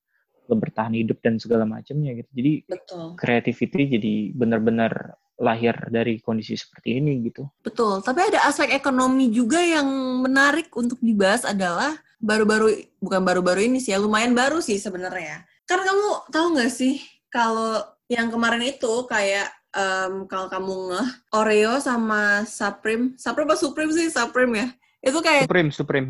lo 0.48 0.56
bertahan 0.60 0.96
hidup 0.96 1.24
dan 1.24 1.40
segala 1.40 1.64
macamnya 1.64 2.12
gitu. 2.20 2.30
Jadi 2.36 2.54
Betul. 2.68 3.16
creativity 3.16 3.84
jadi 3.96 4.16
benar-benar 4.36 5.16
lahir 5.38 5.78
dari 5.94 6.18
kondisi 6.20 6.58
seperti 6.58 6.98
ini 6.98 7.30
gitu. 7.30 7.46
Betul, 7.62 8.02
tapi 8.02 8.26
ada 8.26 8.42
aspek 8.50 8.74
ekonomi 8.74 9.30
juga 9.30 9.62
yang 9.62 9.86
menarik 10.26 10.74
untuk 10.74 10.98
dibahas 10.98 11.46
adalah 11.46 11.94
baru-baru 12.18 12.74
bukan 12.98 13.22
baru-baru 13.22 13.70
ini 13.70 13.78
sih 13.78 13.94
ya 13.94 14.02
lumayan 14.02 14.34
baru 14.34 14.58
sih 14.60 14.82
sebenarnya. 14.82 15.46
Kan 15.70 15.86
kamu 15.86 16.34
tahu 16.34 16.48
nggak 16.58 16.74
sih 16.74 16.98
kalau 17.30 17.86
yang 18.08 18.32
kemarin 18.32 18.64
itu 18.64 19.04
kayak 19.06 19.52
em, 19.76 20.26
kalau 20.26 20.48
kamu 20.48 20.74
ngeh 20.96 21.10
Oreo 21.36 21.74
sama 21.84 22.48
Supreme, 22.48 23.20
Supreme 23.20 23.48
apa 23.52 23.58
Supreme 23.60 23.92
sih 23.92 24.08
Supreme 24.08 24.54
ya? 24.56 24.68
Itu 25.04 25.20
kayak 25.20 25.46
Supreme, 25.46 25.70
Supreme. 25.72 26.10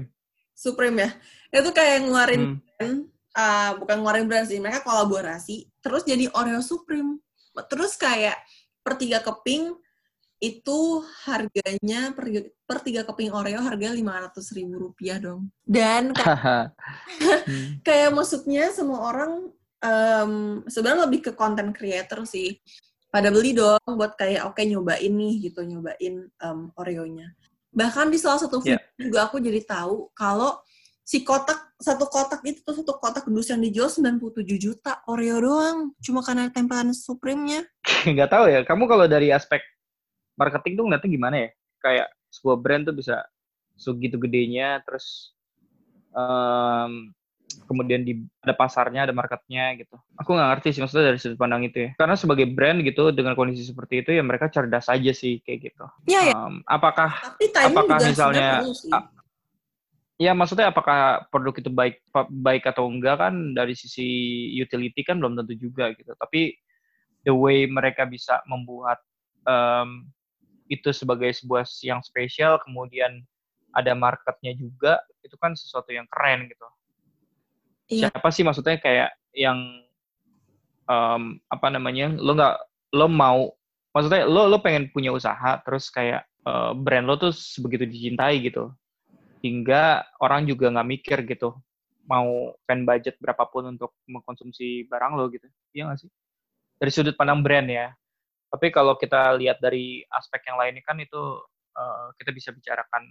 Supreme 0.58 0.98
ya. 1.04 1.10
Itu 1.62 1.70
kayak 1.74 2.06
ngeluarin 2.06 2.44
Hmm. 2.44 2.58
brand, 2.78 3.00
ah, 3.34 3.72
bukan 3.78 3.96
ngeluarin 4.02 4.26
brand 4.30 4.46
sih, 4.46 4.62
mereka 4.62 4.86
kolaborasi, 4.86 5.70
terus 5.82 6.06
jadi 6.06 6.30
Oreo 6.34 6.62
Supreme. 6.62 7.18
Terus 7.70 7.98
kayak 7.98 8.38
per 8.86 8.96
tiga 9.02 9.20
keping 9.20 9.74
itu 10.38 11.02
harganya 11.26 12.14
per, 12.14 12.30
per 12.70 12.78
tiga 12.86 13.02
keping 13.02 13.34
Oreo 13.34 13.58
harganya 13.58 13.98
lima 13.98 14.14
ratus 14.22 14.54
ribu 14.54 14.78
rupiah 14.78 15.18
dong. 15.18 15.50
Dan 15.66 16.14
kayak, 16.14 16.78
Hmm. 17.50 17.82
kayak 17.82 18.14
maksudnya 18.14 18.70
semua 18.70 19.10
orang 19.10 19.50
em, 19.82 20.62
sebenarnya 20.66 21.06
lebih 21.10 21.20
ke 21.30 21.32
content 21.34 21.72
creator 21.74 22.26
sih. 22.26 22.58
Pada 23.08 23.32
beli 23.32 23.56
dong 23.56 23.80
buat 23.96 24.20
kayak 24.20 24.46
oke 24.52 24.60
nyobain 24.62 25.10
nih 25.10 25.50
gitu, 25.50 25.64
nyobain 25.64 26.28
em, 26.28 26.60
Oreo-nya. 26.76 27.32
Bahkan 27.72 28.10
di 28.10 28.18
salah 28.20 28.42
satu 28.42 28.60
video 28.62 28.78
Yeah. 28.80 29.10
juga 29.10 29.20
aku 29.30 29.38
jadi 29.38 29.62
tahu 29.64 30.10
kalau 30.18 30.58
si 31.08 31.24
kotak 31.24 31.72
satu 31.80 32.10
kotak 32.12 32.44
itu 32.44 32.60
tuh 32.68 32.76
satu 32.84 33.00
kotak 33.00 33.24
dus 33.32 33.48
yang 33.48 33.64
dijual 33.64 33.88
97 33.88 34.44
juta 34.60 35.00
Oreo 35.08 35.40
doang 35.40 35.96
cuma 36.04 36.20
karena 36.20 36.52
tempelan 36.52 36.92
Supreme-nya. 36.92 37.64
nggak 38.12 38.28
tahu 38.28 38.46
ya 38.52 38.60
kamu 38.68 38.84
kalau 38.92 39.06
dari 39.08 39.32
aspek 39.32 39.64
marketing 40.36 40.76
tuh 40.76 40.84
ngeliatnya 40.84 41.10
gimana 41.10 41.36
ya 41.48 41.50
kayak 41.80 42.08
sebuah 42.28 42.58
brand 42.60 42.84
tuh 42.92 42.96
bisa 42.98 43.24
segitu 43.80 44.20
gedenya 44.20 44.84
terus 44.84 45.32
em, 46.12 47.14
kemudian 47.68 48.04
di 48.04 48.24
ada 48.44 48.56
pasarnya 48.56 49.08
ada 49.08 49.16
marketnya 49.16 49.76
gitu. 49.76 49.96
Aku 50.20 50.36
nggak 50.36 50.50
ngerti 50.56 50.68
sih 50.76 50.82
maksudnya 50.84 51.12
dari 51.12 51.20
sudut 51.20 51.40
pandang 51.40 51.64
itu 51.64 51.78
ya. 51.88 51.90
Karena 51.96 52.16
sebagai 52.16 52.48
brand 52.48 52.80
gitu 52.84 53.12
dengan 53.12 53.36
kondisi 53.36 53.64
seperti 53.64 54.04
itu 54.04 54.10
ya 54.16 54.24
mereka 54.24 54.52
cerdas 54.52 54.88
aja 54.88 55.12
sih 55.16 55.40
kayak 55.44 55.72
gitu. 55.72 55.86
Ya 56.08 56.28
ya, 56.28 56.36
Em, 56.36 56.64
apakah 56.64 57.10
tapi 57.40 57.76
apakah 57.76 57.98
juga 58.00 58.08
misalnya- 58.12 58.60
Ya 60.18 60.34
maksudnya 60.34 60.74
apakah 60.74 61.30
produk 61.30 61.54
itu 61.62 61.70
baik 61.70 62.02
baik 62.34 62.66
atau 62.66 62.90
enggak 62.90 63.22
kan 63.22 63.54
dari 63.54 63.78
sisi 63.78 64.10
utility 64.58 65.06
kan 65.06 65.22
belum 65.22 65.38
tentu 65.38 65.54
juga 65.54 65.94
gitu. 65.94 66.10
Tapi 66.18 66.58
the 67.22 67.30
way 67.30 67.70
mereka 67.70 68.02
bisa 68.10 68.42
membuat 68.50 68.98
em, 69.46 70.10
itu 70.68 70.90
sebagai 70.90 71.30
sebuah 71.32 71.64
yang 71.86 72.02
spesial, 72.02 72.58
kemudian 72.60 73.24
ada 73.72 73.94
marketnya 73.94 74.58
juga, 74.58 75.00
itu 75.22 75.38
kan 75.38 75.54
sesuatu 75.54 75.94
yang 75.94 76.10
keren 76.10 76.50
gitu. 76.50 76.66
Iya. 77.88 78.12
Siapa 78.12 78.30
sih 78.32 78.44
maksudnya 78.44 78.78
kayak 78.80 79.16
yang 79.32 79.60
em, 80.88 81.40
apa 81.48 81.68
namanya? 81.72 82.12
Lo 82.16 82.36
nggak 82.36 82.56
lo 82.96 83.08
mau 83.12 83.58
maksudnya 83.98 84.30
lo 84.30 84.46
lo 84.46 84.62
pengen 84.62 84.94
punya 84.94 85.10
usaha 85.10 85.58
terus 85.66 85.90
kayak 85.90 86.22
eh, 86.46 86.72
brand 86.78 87.10
lo 87.10 87.18
tuh 87.18 87.34
sebegitu 87.34 87.90
dicintai 87.90 88.46
gitu 88.46 88.70
hingga 89.42 90.06
orang 90.22 90.46
juga 90.46 90.70
nggak 90.70 90.88
mikir 90.88 91.20
gitu 91.26 91.58
mau 92.06 92.54
spend 92.64 92.88
budget 92.88 93.18
berapapun 93.18 93.74
untuk 93.74 93.98
mengkonsumsi 94.06 94.86
barang 94.86 95.18
lo 95.18 95.34
gitu 95.34 95.50
iya 95.74 95.90
nggak 95.90 96.00
sih 96.06 96.12
dari 96.78 96.92
sudut 96.94 97.18
pandang 97.18 97.42
brand 97.42 97.68
ya 97.68 97.90
tapi 98.48 98.72
kalau 98.72 98.96
kita 98.96 99.36
lihat 99.36 99.60
dari 99.60 100.06
aspek 100.14 100.46
yang 100.46 100.62
lainnya 100.62 100.86
kan 100.86 101.02
itu 101.02 101.42
eh, 101.74 102.08
kita 102.22 102.32
bisa 102.32 102.54
bicarakan 102.54 103.04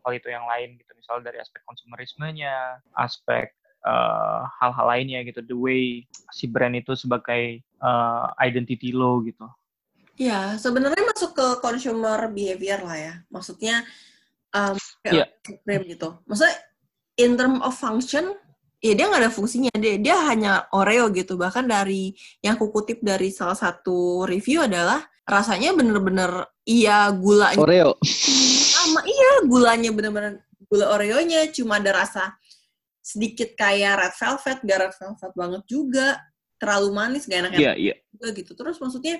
hal 0.00 0.12
itu 0.16 0.32
yang 0.32 0.48
lain 0.48 0.80
gitu 0.80 0.94
misal 0.96 1.20
dari 1.20 1.36
aspek 1.36 1.60
konsumerismenya 1.66 2.80
aspek 2.96 3.52
eh, 3.84 4.40
hal-hal 4.60 4.86
lainnya 4.86 5.20
gitu 5.24 5.40
the 5.44 5.56
way 5.56 6.04
si 6.32 6.48
brand 6.48 6.76
itu 6.76 6.92
sebagai 6.96 7.60
eh, 7.60 8.26
identity 8.40 8.92
lo 8.92 9.24
gitu 9.24 9.48
Ya, 10.20 10.60
sebenarnya 10.60 11.00
masuk 11.08 11.32
ke 11.32 11.46
consumer 11.64 12.28
behavior 12.28 12.84
lah 12.84 12.98
ya. 13.00 13.14
Maksudnya 13.32 13.80
um, 14.52 14.76
kayak 15.00 15.32
Supreme 15.40 15.84
gitu. 15.88 16.12
Maksudnya 16.28 16.56
in 17.16 17.40
term 17.40 17.64
of 17.64 17.72
function, 17.72 18.36
ya 18.84 18.92
dia 18.92 19.08
nggak 19.08 19.24
ada 19.24 19.32
fungsinya. 19.32 19.72
Dia, 19.80 19.96
dia 19.96 20.20
hanya 20.28 20.68
Oreo 20.76 21.08
gitu. 21.16 21.40
Bahkan 21.40 21.64
dari 21.64 22.12
yang 22.44 22.60
aku 22.60 22.68
kutip 22.68 23.00
dari 23.00 23.32
salah 23.32 23.56
satu 23.56 24.28
review 24.28 24.60
adalah 24.60 25.00
rasanya 25.24 25.72
bener-bener 25.72 26.52
iya 26.68 27.08
gulanya 27.16 27.56
Oreo. 27.56 27.96
sama. 28.76 29.00
Iya 29.08 29.48
gulanya 29.48 29.88
bener-bener 29.88 30.44
gula 30.68 31.00
Oreonya. 31.00 31.48
Cuma 31.48 31.80
ada 31.80 31.96
rasa 31.96 32.36
sedikit 33.10 33.50
kayak 33.58 33.94
red 33.98 34.14
velvet, 34.14 34.58
gak 34.62 34.78
red 34.78 34.94
velvet 34.94 35.32
banget 35.34 35.62
juga. 35.66 36.08
Terlalu 36.60 36.88
manis, 36.92 37.24
gak 37.26 37.48
enak-enak 37.48 37.62
iya 37.62 37.72
iya. 37.74 37.94
juga 38.14 38.28
gitu. 38.36 38.52
Terus 38.54 38.76
maksudnya 38.78 39.16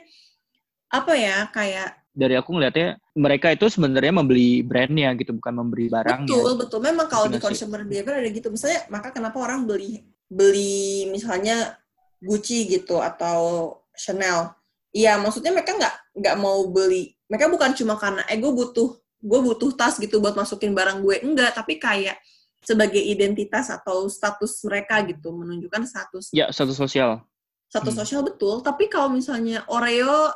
apa 0.90 1.12
ya 1.14 1.46
kayak 1.54 2.00
dari 2.10 2.34
aku 2.34 2.50
ngelihatnya 2.58 2.98
mereka 3.14 3.54
itu 3.54 3.70
sebenarnya 3.70 4.10
membeli 4.10 4.66
brandnya 4.66 5.14
gitu 5.14 5.30
bukan 5.38 5.54
membeli 5.62 5.86
barangnya. 5.86 6.26
Betul 6.26 6.52
betul. 6.58 6.80
Memang 6.82 7.06
kalau 7.06 7.26
di 7.30 7.38
consumer 7.38 7.86
behavior 7.86 8.18
ada 8.18 8.30
gitu. 8.30 8.50
Misalnya 8.50 8.84
maka 8.90 9.14
kenapa 9.14 9.38
orang 9.38 9.64
beli 9.64 10.02
beli 10.26 11.06
misalnya 11.10 11.78
Gucci 12.20 12.68
gitu 12.68 13.00
atau 13.00 13.72
Chanel? 13.96 14.52
Iya 14.90 15.16
maksudnya 15.22 15.54
mereka 15.54 15.78
nggak 15.78 15.94
nggak 16.18 16.36
mau 16.36 16.66
beli. 16.66 17.14
Mereka 17.30 17.46
bukan 17.46 17.78
cuma 17.78 17.94
karena 17.94 18.26
eh 18.26 18.36
gue 18.36 18.52
butuh 18.52 18.98
gue 19.20 19.40
butuh 19.40 19.70
tas 19.78 19.94
gitu 19.96 20.18
buat 20.18 20.34
masukin 20.34 20.74
barang 20.74 21.06
gue. 21.06 21.22
Enggak 21.22 21.54
tapi 21.54 21.78
kayak 21.78 22.18
sebagai 22.60 23.00
identitas 23.00 23.72
atau 23.72 24.06
status 24.06 24.60
mereka 24.68 25.00
gitu 25.08 25.32
menunjukkan 25.32 25.82
status. 25.88 26.30
Ya 26.36 26.52
satu 26.52 26.76
sosial. 26.76 27.24
Satu 27.72 27.90
Hmm. 27.92 27.98
sosial 28.04 28.20
betul. 28.22 28.60
Tapi 28.60 28.90
kalau 28.92 29.12
misalnya 29.12 29.64
Oreo 29.70 30.28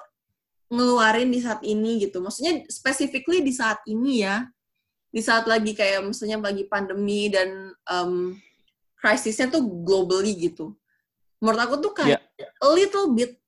ngeluarin 0.72 1.28
di 1.28 1.44
saat 1.44 1.60
ini 1.62 2.00
gitu 2.00 2.24
maksudnya 2.24 2.64
specifically 2.72 3.44
di 3.44 3.52
saat 3.52 3.84
ini 3.84 4.24
ya 4.24 4.48
di 5.14 5.22
saat 5.22 5.46
lagi 5.46 5.76
kayak 5.76 6.02
misalnya 6.02 6.42
lagi 6.42 6.66
pandemi 6.66 7.30
dan 7.30 7.70
um, 7.86 8.34
krisisnya 8.98 9.52
tuh 9.52 9.62
globally 9.62 10.34
gitu. 10.34 10.74
Menurut 11.38 11.60
aku 11.60 11.74
tuh 11.78 11.92
kayak 11.94 12.24
a 12.40 12.68
little 12.72 13.12
bit 13.14 13.38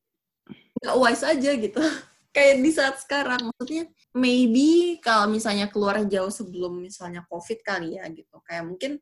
nggak 0.77 0.97
wise 1.01 1.25
aja 1.25 1.51
gitu 1.57 1.81
kayak 2.37 2.61
di 2.61 2.69
saat 2.69 3.01
sekarang 3.01 3.49
maksudnya 3.49 3.89
maybe 4.13 5.01
kalau 5.01 5.33
misalnya 5.33 5.73
keluar 5.73 6.05
jauh 6.05 6.29
sebelum 6.29 6.85
misalnya 6.85 7.25
covid 7.25 7.65
kali 7.65 7.97
ya 7.97 8.05
gitu 8.13 8.37
kayak 8.45 8.69
mungkin 8.69 9.01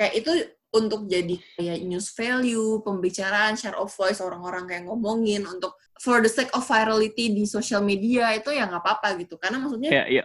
kayak 0.00 0.16
itu 0.16 0.32
untuk 0.70 1.10
jadi 1.10 1.34
kayak 1.58 1.82
news 1.82 2.14
value, 2.14 2.78
pembicaraan, 2.86 3.58
share 3.58 3.74
of 3.74 3.90
voice 3.90 4.22
orang-orang 4.22 4.70
kayak 4.70 4.86
ngomongin 4.86 5.42
untuk 5.42 5.74
for 5.98 6.22
the 6.22 6.30
sake 6.30 6.50
of 6.54 6.62
virality 6.62 7.34
di 7.34 7.42
sosial 7.42 7.82
media 7.82 8.30
itu 8.38 8.54
ya 8.54 8.70
nggak 8.70 8.78
apa-apa 8.78 9.18
gitu. 9.18 9.34
Karena 9.36 9.58
maksudnya 9.58 9.90
ya 9.90 10.04
ya 10.06 10.24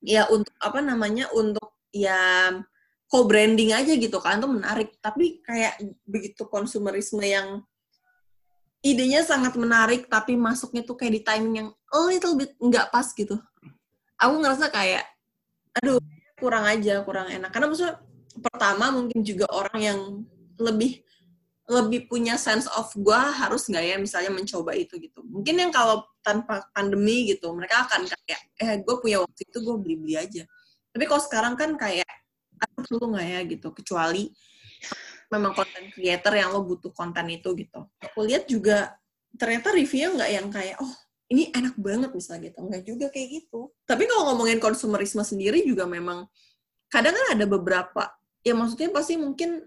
ya 0.00 0.22
untuk 0.32 0.52
apa 0.64 0.80
namanya 0.80 1.28
untuk 1.36 1.76
ya 1.92 2.50
co-branding 3.06 3.76
aja 3.76 3.92
gitu 4.00 4.16
kan 4.16 4.40
itu 4.40 4.48
menarik. 4.48 4.96
Tapi 4.96 5.44
kayak 5.44 5.76
begitu 6.08 6.48
konsumerisme 6.48 7.20
yang 7.20 7.60
idenya 8.86 9.26
sangat 9.26 9.58
menarik 9.58 10.06
tapi 10.06 10.38
masuknya 10.38 10.86
tuh 10.86 10.94
kayak 10.94 11.12
di 11.18 11.22
timing 11.26 11.54
yang 11.58 11.68
a 11.90 11.98
little 12.06 12.38
bit 12.38 12.54
nggak 12.62 12.94
pas 12.94 13.10
gitu. 13.10 13.34
Aku 14.22 14.34
ngerasa 14.38 14.70
kayak 14.70 15.02
aduh 15.82 15.98
kurang 16.38 16.64
aja, 16.64 17.02
kurang 17.02 17.26
enak. 17.26 17.50
Karena 17.50 17.66
maksudnya 17.66 17.98
pertama 18.38 18.94
mungkin 18.94 19.26
juga 19.26 19.50
orang 19.50 19.80
yang 19.82 19.98
lebih 20.56 21.02
lebih 21.66 22.06
punya 22.06 22.38
sense 22.38 22.70
of 22.78 22.86
gue 22.94 23.18
harus 23.18 23.66
nggak 23.66 23.82
ya 23.82 23.96
misalnya 23.98 24.30
mencoba 24.30 24.70
itu 24.78 25.02
gitu. 25.02 25.18
Mungkin 25.26 25.58
yang 25.58 25.74
kalau 25.74 26.06
tanpa 26.22 26.62
pandemi 26.70 27.26
gitu 27.26 27.50
mereka 27.50 27.90
akan 27.90 28.06
kayak 28.06 28.40
eh 28.62 28.78
gue 28.78 28.96
punya 29.02 29.18
waktu 29.18 29.42
itu 29.42 29.58
gue 29.58 29.74
beli 29.82 29.96
beli 29.98 30.14
aja. 30.14 30.46
Tapi 30.94 31.04
kalau 31.10 31.22
sekarang 31.26 31.54
kan 31.58 31.74
kayak 31.74 32.06
aku 32.62 32.86
perlu 32.86 33.18
nggak 33.18 33.26
ya 33.26 33.40
gitu 33.50 33.68
kecuali 33.74 34.30
memang 35.32 35.52
konten 35.52 35.90
creator 35.92 36.32
yang 36.34 36.54
lo 36.54 36.62
butuh 36.62 36.92
konten 36.94 37.26
itu 37.30 37.52
gitu. 37.58 37.86
Aku 38.02 38.26
lihat 38.26 38.46
juga 38.46 38.94
ternyata 39.36 39.72
reviewnya 39.74 40.16
nggak 40.16 40.30
yang 40.32 40.46
kayak 40.48 40.76
oh 40.80 40.92
ini 41.26 41.50
enak 41.50 41.74
banget 41.76 42.10
misalnya 42.14 42.50
gitu 42.50 42.58
nggak 42.62 42.82
juga 42.86 43.06
kayak 43.12 43.28
gitu 43.42 43.60
tapi 43.84 44.06
kalau 44.06 44.32
ngomongin 44.32 44.62
konsumerisme 44.62 45.20
sendiri 45.26 45.60
juga 45.66 45.84
memang 45.84 46.24
kadang 46.88 47.12
kan 47.12 47.26
ada 47.36 47.44
beberapa 47.44 48.02
ya 48.46 48.54
maksudnya 48.54 48.94
pasti 48.94 49.18
mungkin 49.18 49.60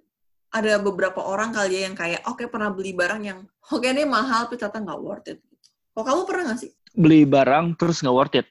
ada 0.50 0.82
beberapa 0.82 1.22
orang 1.22 1.54
kali 1.54 1.78
ya 1.78 1.82
yang 1.92 1.94
kayak 1.94 2.26
oke 2.26 2.42
okay, 2.42 2.48
pernah 2.50 2.74
beli 2.74 2.96
barang 2.96 3.22
yang 3.22 3.40
oke 3.46 3.84
okay, 3.84 3.94
ini 3.94 4.08
mahal 4.08 4.50
tapi 4.50 4.58
ternyata 4.58 4.82
nggak 4.82 5.00
worth 5.04 5.30
it 5.30 5.40
gitu. 5.46 5.68
Kok 5.94 6.06
kamu 6.08 6.22
pernah 6.26 6.44
nggak 6.50 6.60
sih 6.64 6.72
beli 6.96 7.22
barang 7.28 7.78
terus 7.78 8.02
nggak 8.02 8.16
worth 8.16 8.38
it 8.40 8.48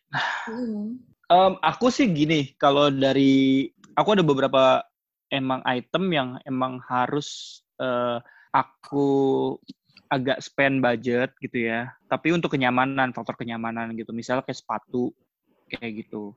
hmm. 0.46 1.00
um, 1.32 1.52
aku 1.64 1.90
sih 1.90 2.06
gini 2.06 2.54
kalau 2.60 2.92
dari 2.92 3.66
aku 3.98 4.14
ada 4.14 4.22
beberapa 4.22 4.84
emang 5.28 5.60
item 5.64 6.04
yang 6.12 6.28
emang 6.44 6.80
harus 6.84 7.60
uh, 7.80 8.20
aku 8.52 9.06
agak 10.08 10.40
spend 10.40 10.80
budget 10.80 11.36
gitu 11.38 11.68
ya. 11.68 11.92
Tapi 12.08 12.32
untuk 12.32 12.56
kenyamanan, 12.56 13.12
faktor 13.12 13.36
kenyamanan 13.36 13.92
gitu. 13.94 14.10
Misalnya 14.16 14.44
kayak 14.44 14.60
sepatu 14.60 15.12
kayak 15.68 16.04
gitu. 16.04 16.32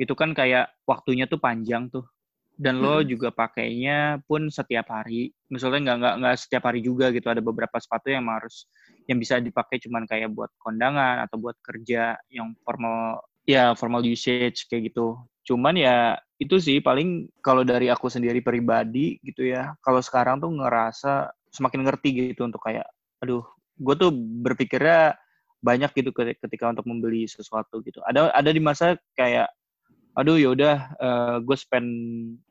Itu 0.00 0.16
kan 0.16 0.32
kayak 0.32 0.72
waktunya 0.88 1.28
tuh 1.28 1.38
panjang 1.38 1.92
tuh. 1.92 2.08
Dan 2.52 2.84
lo 2.84 3.00
hmm. 3.00 3.08
juga 3.08 3.28
pakainya 3.32 4.20
pun 4.24 4.48
setiap 4.48 4.92
hari. 4.92 5.32
Misalnya 5.48 5.92
nggak 5.92 5.96
nggak 6.00 6.14
nggak 6.24 6.36
setiap 6.40 6.62
hari 6.68 6.80
juga 6.80 7.12
gitu. 7.12 7.28
Ada 7.28 7.44
beberapa 7.44 7.76
sepatu 7.80 8.12
yang 8.12 8.28
harus 8.28 8.68
yang 9.08 9.18
bisa 9.20 9.40
dipakai 9.40 9.80
cuman 9.82 10.08
kayak 10.08 10.32
buat 10.32 10.52
kondangan 10.60 11.24
atau 11.26 11.36
buat 11.40 11.56
kerja 11.60 12.16
yang 12.30 12.54
formal 12.62 13.24
ya 13.44 13.74
formal 13.76 14.04
usage 14.04 14.68
kayak 14.68 14.92
gitu. 14.92 15.20
Cuman 15.42 15.74
ya 15.74 16.16
itu 16.42 16.58
sih 16.58 16.82
paling 16.82 17.30
kalau 17.38 17.62
dari 17.62 17.86
aku 17.86 18.10
sendiri 18.10 18.42
pribadi 18.42 19.22
gitu 19.22 19.46
ya. 19.46 19.78
Kalau 19.78 20.02
sekarang 20.02 20.42
tuh 20.42 20.50
ngerasa 20.50 21.30
semakin 21.54 21.86
ngerti 21.86 22.34
gitu 22.34 22.48
untuk 22.48 22.64
kayak 22.64 22.88
aduh 23.22 23.46
gue 23.78 23.94
tuh 23.94 24.10
berpikirnya 24.14 25.14
banyak 25.62 25.94
gitu 25.94 26.10
ketika 26.10 26.74
untuk 26.74 26.88
membeli 26.90 27.30
sesuatu 27.30 27.78
gitu 27.86 28.02
ada 28.02 28.34
ada 28.34 28.50
di 28.50 28.58
masa 28.58 28.98
kayak 29.14 29.46
aduh 30.18 30.36
yaudah 30.36 30.90
uh, 30.98 31.06
eh, 31.06 31.36
gue 31.46 31.56
spend 31.56 31.88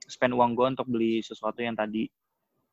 spend 0.07 0.33
uang 0.33 0.55
gue 0.55 0.65
untuk 0.77 0.87
beli 0.87 1.19
sesuatu 1.19 1.59
yang 1.59 1.75
tadi 1.75 2.07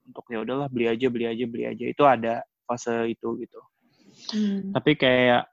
untuk 0.07 0.25
ya 0.31 0.41
udahlah 0.47 0.71
beli 0.71 0.89
aja 0.89 1.11
beli 1.11 1.27
aja 1.27 1.45
beli 1.45 1.65
aja 1.69 1.85
itu 1.85 2.03
ada 2.07 2.41
fase 2.65 3.13
itu 3.13 3.37
gitu 3.43 3.61
hmm. 4.33 4.73
tapi 4.73 4.97
kayak 4.97 5.45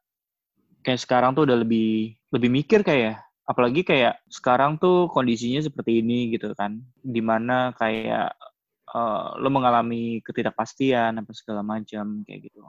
kayak 0.85 1.01
sekarang 1.01 1.33
tuh 1.33 1.49
udah 1.49 1.57
lebih 1.65 2.15
lebih 2.31 2.49
mikir 2.53 2.85
kayak 2.85 3.19
apalagi 3.45 3.85
kayak 3.85 4.25
sekarang 4.27 4.81
tuh 4.81 5.07
kondisinya 5.13 5.61
seperti 5.61 6.01
ini 6.01 6.33
gitu 6.33 6.51
kan. 6.57 6.81
Di 7.01 7.21
mana 7.21 7.71
kayak 7.77 8.33
uh, 8.91 9.37
lo 9.37 9.49
mengalami 9.53 10.19
ketidakpastian 10.25 11.21
apa 11.21 11.31
segala 11.31 11.61
macam 11.61 12.25
kayak 12.25 12.49
gitu. 12.49 12.61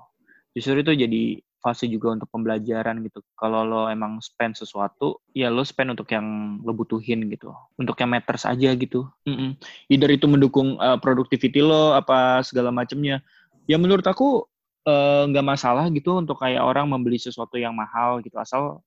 Justru 0.56 0.80
itu 0.80 0.92
jadi 0.96 1.22
fase 1.60 1.90
juga 1.90 2.14
untuk 2.14 2.30
pembelajaran 2.30 3.02
gitu. 3.02 3.24
Kalau 3.34 3.66
lo 3.66 3.82
emang 3.90 4.22
spend 4.22 4.54
sesuatu 4.54 5.18
ya 5.34 5.50
lo 5.50 5.66
spend 5.66 5.96
untuk 5.96 6.06
yang 6.12 6.60
lo 6.62 6.72
butuhin 6.76 7.26
gitu. 7.32 7.50
Untuk 7.80 7.96
yang 7.98 8.12
matters 8.12 8.46
aja 8.46 8.70
gitu. 8.76 9.08
Mm 9.26 9.34
-mm. 9.34 9.50
either 9.90 10.10
itu 10.12 10.28
mendukung 10.28 10.78
uh, 10.78 11.00
productivity 11.00 11.64
lo 11.64 11.96
apa 11.96 12.44
segala 12.46 12.70
macamnya. 12.70 13.24
Ya 13.66 13.82
menurut 13.82 14.06
aku 14.06 14.46
eh, 14.86 15.22
nggak 15.26 15.42
uh, 15.42 15.50
masalah 15.50 15.90
gitu 15.90 16.22
untuk 16.22 16.38
kayak 16.38 16.62
orang 16.62 16.86
membeli 16.86 17.18
sesuatu 17.18 17.58
yang 17.58 17.74
mahal 17.74 18.22
gitu. 18.22 18.38
Asal 18.38 18.78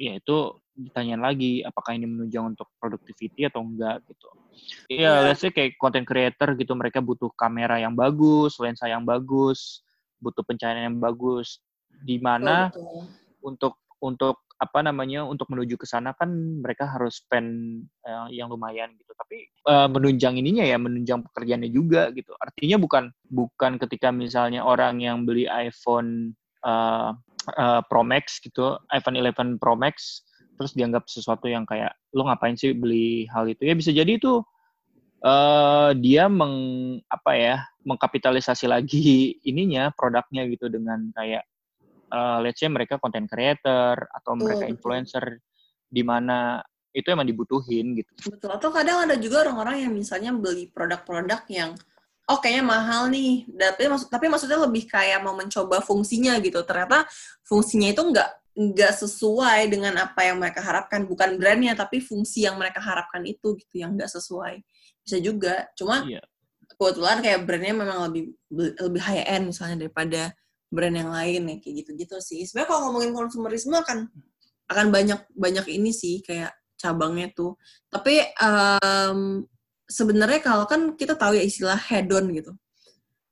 ya 0.00 0.16
itu 0.16 0.56
ditanyain 0.78 1.18
lagi 1.18 1.66
apakah 1.66 1.98
ini 1.98 2.06
menunjang 2.06 2.54
untuk 2.54 2.70
productivity 2.78 3.50
atau 3.50 3.66
enggak 3.66 3.98
gitu. 4.06 4.28
Iya, 4.90 5.10
yeah. 5.10 5.16
let's 5.26 5.42
say 5.42 5.50
kayak 5.50 5.74
content 5.78 6.06
creator 6.06 6.54
gitu 6.54 6.72
mereka 6.78 7.02
butuh 7.02 7.30
kamera 7.34 7.82
yang 7.82 7.98
bagus, 7.98 8.58
lensa 8.62 8.86
yang 8.86 9.02
bagus, 9.02 9.82
butuh 10.22 10.46
pencahayaan 10.46 10.94
yang 10.94 10.98
bagus. 11.02 11.58
Di 11.98 12.22
mana 12.22 12.70
oh, 12.78 13.06
untuk 13.42 13.82
untuk 13.98 14.46
apa 14.58 14.82
namanya 14.82 15.22
untuk 15.22 15.46
menuju 15.54 15.78
ke 15.78 15.86
sana 15.86 16.10
kan 16.18 16.30
mereka 16.34 16.90
harus 16.90 17.22
spend 17.22 17.82
uh, 18.06 18.26
yang 18.30 18.50
lumayan 18.50 18.90
gitu. 18.98 19.14
Tapi 19.14 19.50
uh, 19.70 19.86
menunjang 19.90 20.38
ininya 20.38 20.66
ya 20.66 20.78
menunjang 20.78 21.22
pekerjaannya 21.30 21.70
juga 21.70 22.10
gitu. 22.14 22.34
Artinya 22.38 22.78
bukan 22.78 23.10
bukan 23.30 23.78
ketika 23.78 24.10
misalnya 24.10 24.66
orang 24.66 24.98
yang 24.98 25.22
beli 25.22 25.46
iPhone 25.46 26.34
uh, 26.66 27.14
uh, 27.54 27.80
Pro 27.86 28.02
Max 28.02 28.42
gitu, 28.42 28.78
iPhone 28.90 29.18
11 29.18 29.62
Pro 29.62 29.78
Max 29.78 30.26
terus 30.58 30.74
dianggap 30.74 31.06
sesuatu 31.06 31.46
yang 31.46 31.62
kayak 31.62 31.94
lo 32.12 32.26
ngapain 32.26 32.58
sih 32.58 32.74
beli 32.74 33.30
hal 33.30 33.46
itu 33.46 33.62
ya 33.62 33.78
bisa 33.78 33.94
jadi 33.94 34.18
itu 34.18 34.42
uh, 35.22 35.94
dia 35.94 36.26
meng 36.26 36.98
apa 37.06 37.32
ya 37.38 37.56
mengkapitalisasi 37.86 38.66
lagi 38.66 39.32
ininya 39.50 39.94
produknya 39.94 40.44
gitu 40.50 40.66
dengan 40.66 41.08
kayak 41.14 41.46
uh, 42.10 42.42
let's 42.42 42.60
say 42.60 42.68
mereka 42.68 42.98
content 42.98 43.30
creator 43.30 43.96
atau 44.12 44.32
mereka 44.34 44.66
influencer 44.66 45.40
di 45.88 46.04
mana 46.04 46.60
itu 46.92 47.08
emang 47.12 47.28
dibutuhin 47.28 47.94
gitu. 47.94 48.10
Betul. 48.32 48.50
Atau 48.50 48.72
kadang 48.72 49.06
ada 49.06 49.16
juga 49.20 49.46
orang-orang 49.46 49.86
yang 49.86 49.92
misalnya 49.94 50.32
beli 50.34 50.68
produk-produk 50.72 51.44
yang 51.52 51.76
oh 52.28 52.38
kayaknya 52.40 52.64
mahal 52.64 53.08
nih, 53.08 53.48
tapi 53.56 53.88
maksud 53.88 54.08
tapi 54.12 54.26
maksudnya 54.28 54.58
lebih 54.60 54.84
kayak 54.88 55.20
mau 55.24 55.36
mencoba 55.36 55.80
fungsinya 55.84 56.36
gitu. 56.42 56.64
Ternyata 56.64 57.08
fungsinya 57.44 57.88
itu 57.92 58.02
enggak 58.02 58.28
nggak 58.58 58.90
sesuai 59.06 59.70
dengan 59.70 59.94
apa 60.02 60.26
yang 60.26 60.42
mereka 60.42 60.58
harapkan. 60.58 61.06
Bukan 61.06 61.38
brandnya 61.38 61.78
tapi 61.78 62.02
fungsi 62.02 62.42
yang 62.42 62.58
mereka 62.58 62.82
harapkan 62.82 63.22
itu 63.22 63.54
gitu 63.54 63.74
yang 63.78 63.94
nggak 63.94 64.10
sesuai. 64.10 64.58
Bisa 65.06 65.22
juga 65.22 65.70
cuma 65.78 66.02
yeah. 66.10 66.24
kebetulan 66.74 67.22
kayak 67.22 67.46
brandnya 67.46 67.74
memang 67.78 67.98
lebih 68.10 68.34
lebih 68.82 69.02
high 69.06 69.22
end 69.30 69.54
misalnya 69.54 69.86
daripada 69.86 70.34
brand 70.68 70.96
yang 70.98 71.14
lain 71.14 71.42
ya 71.46 71.56
kayak 71.62 71.74
gitu 71.86 71.90
gitu 71.94 72.16
sih. 72.18 72.42
Sebenarnya 72.42 72.68
kalau 72.74 72.80
ngomongin 72.90 73.14
konsumerisme 73.14 73.78
akan 73.78 74.10
akan 74.68 74.86
banyak 74.90 75.20
banyak 75.38 75.66
ini 75.70 75.94
sih 75.94 76.18
kayak 76.26 76.50
cabangnya 76.74 77.30
tuh. 77.30 77.54
Tapi 77.86 78.26
um, 78.42 79.46
sebenarnya 79.86 80.42
kalau 80.42 80.66
kan 80.66 80.98
kita 80.98 81.14
tahu 81.14 81.38
ya 81.38 81.46
istilah 81.46 81.78
hedon 81.78 82.26
gitu. 82.34 82.52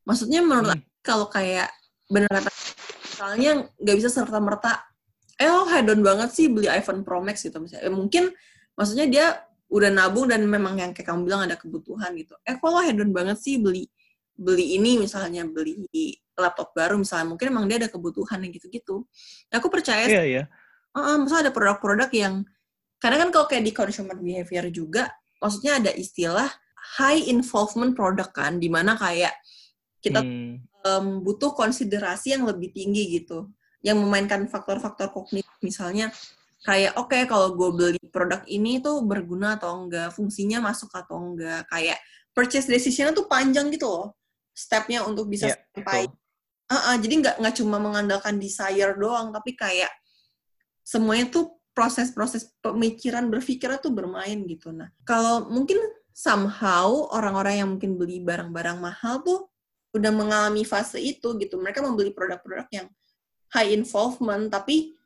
Maksudnya 0.07 0.39
menurut 0.39 0.79
hmm. 0.79 1.03
kalau 1.03 1.27
kayak 1.27 1.67
benar 2.07 2.31
kata 2.31 2.51
misalnya 3.03 3.51
nggak 3.83 3.97
bisa 3.99 4.07
serta 4.07 4.39
merta 4.39 4.87
eh 5.37 5.49
lo 5.49 5.68
hedon 5.68 6.01
banget 6.01 6.33
sih 6.33 6.49
beli 6.49 6.68
iPhone 6.68 7.05
Pro 7.05 7.20
Max 7.20 7.44
gitu 7.44 7.61
misalnya. 7.61 7.87
Eh, 7.88 7.92
mungkin 7.92 8.33
maksudnya 8.72 9.07
dia 9.09 9.27
udah 9.66 9.90
nabung 9.90 10.31
dan 10.31 10.46
memang 10.46 10.79
yang 10.79 10.90
kayak 10.96 11.12
kamu 11.12 11.27
bilang 11.29 11.44
ada 11.44 11.57
kebutuhan 11.61 12.14
gitu. 12.16 12.35
Eh 12.46 12.57
kok 12.57 12.68
lo 12.70 12.81
hedon 12.81 13.11
banget 13.12 13.37
sih 13.40 13.61
beli 13.61 13.85
beli 14.37 14.77
ini 14.77 15.01
misalnya 15.01 15.49
beli 15.49 15.88
laptop 16.37 16.77
baru 16.77 17.01
misalnya 17.01 17.33
mungkin 17.33 17.46
emang 17.49 17.64
dia 17.64 17.81
ada 17.81 17.88
kebutuhan 17.88 18.44
yang 18.44 18.53
gitu-gitu. 18.53 19.09
Nah, 19.49 19.57
aku 19.59 19.72
percaya 19.72 20.05
Iya, 20.05 20.25
iya. 20.25 20.44
Uh, 20.92 21.20
misalnya 21.25 21.49
ada 21.49 21.53
produk-produk 21.53 22.09
yang 22.12 22.44
kadang 23.01 23.29
kan 23.29 23.31
kalau 23.33 23.46
kayak 23.49 23.64
di 23.64 23.72
consumer 23.72 24.16
behavior 24.16 24.68
juga 24.72 25.12
maksudnya 25.40 25.81
ada 25.81 25.92
istilah 25.92 26.49
high 26.96 27.29
involvement 27.29 27.92
product 27.92 28.33
kan 28.33 28.57
di 28.57 28.72
mana 28.72 28.96
kayak 28.96 29.37
kita 30.01 30.25
hmm. 30.25 30.64
um, 30.87 31.07
butuh 31.20 31.53
konsiderasi 31.53 32.37
yang 32.37 32.49
lebih 32.49 32.72
tinggi 32.72 33.20
gitu 33.20 33.51
yang 33.87 34.03
memainkan 34.03 34.51
faktor-faktor 34.51 35.14
kognitif. 35.14 35.46
Misalnya 35.62 36.11
kayak 36.66 36.99
oke 36.99 37.14
okay, 37.14 37.22
kalau 37.31 37.55
gue 37.55 37.70
beli 37.70 38.03
produk 38.11 38.42
ini 38.51 38.83
tuh 38.83 39.07
berguna 39.07 39.55
atau 39.55 39.87
enggak 39.87 40.11
fungsinya 40.11 40.59
masuk 40.59 40.90
atau 40.90 41.22
enggak. 41.22 41.62
Kayak 41.70 42.03
purchase 42.35 42.66
decision 42.66 43.14
tuh 43.14 43.31
panjang 43.31 43.70
gitu 43.70 43.87
loh 43.87 44.18
stepnya 44.57 45.05
untuk 45.05 45.29
bisa 45.29 45.53
yeah, 45.53 45.61
sampai. 45.77 46.09
uh 46.68 46.75
-uh, 46.75 46.96
jadi 46.96 47.14
nggak 47.20 47.37
nggak 47.44 47.55
cuma 47.61 47.77
mengandalkan 47.77 48.40
desire 48.40 48.96
doang 48.96 49.29
tapi 49.29 49.53
kayak 49.53 49.92
semuanya 50.81 51.29
tuh 51.29 51.61
proses-proses 51.77 52.57
pemikiran 52.64 53.29
berpikirnya 53.29 53.77
tuh 53.77 53.92
bermain 53.92 54.40
gitu. 54.49 54.72
Nah 54.72 54.88
kalau 55.05 55.44
mungkin 55.53 55.77
somehow 56.16 57.12
orang-orang 57.12 57.61
yang 57.61 57.68
mungkin 57.77 58.01
beli 58.01 58.25
barang-barang 58.25 58.81
mahal 58.81 59.20
tuh 59.20 59.53
udah 59.92 60.09
mengalami 60.09 60.64
fase 60.64 60.96
itu 60.96 61.37
gitu. 61.37 61.61
Mereka 61.61 61.85
membeli 61.85 62.16
produk-produk 62.16 62.64
yang 62.72 62.88
high 63.55 63.71
involvement 63.75 64.51
tapi 64.51 64.97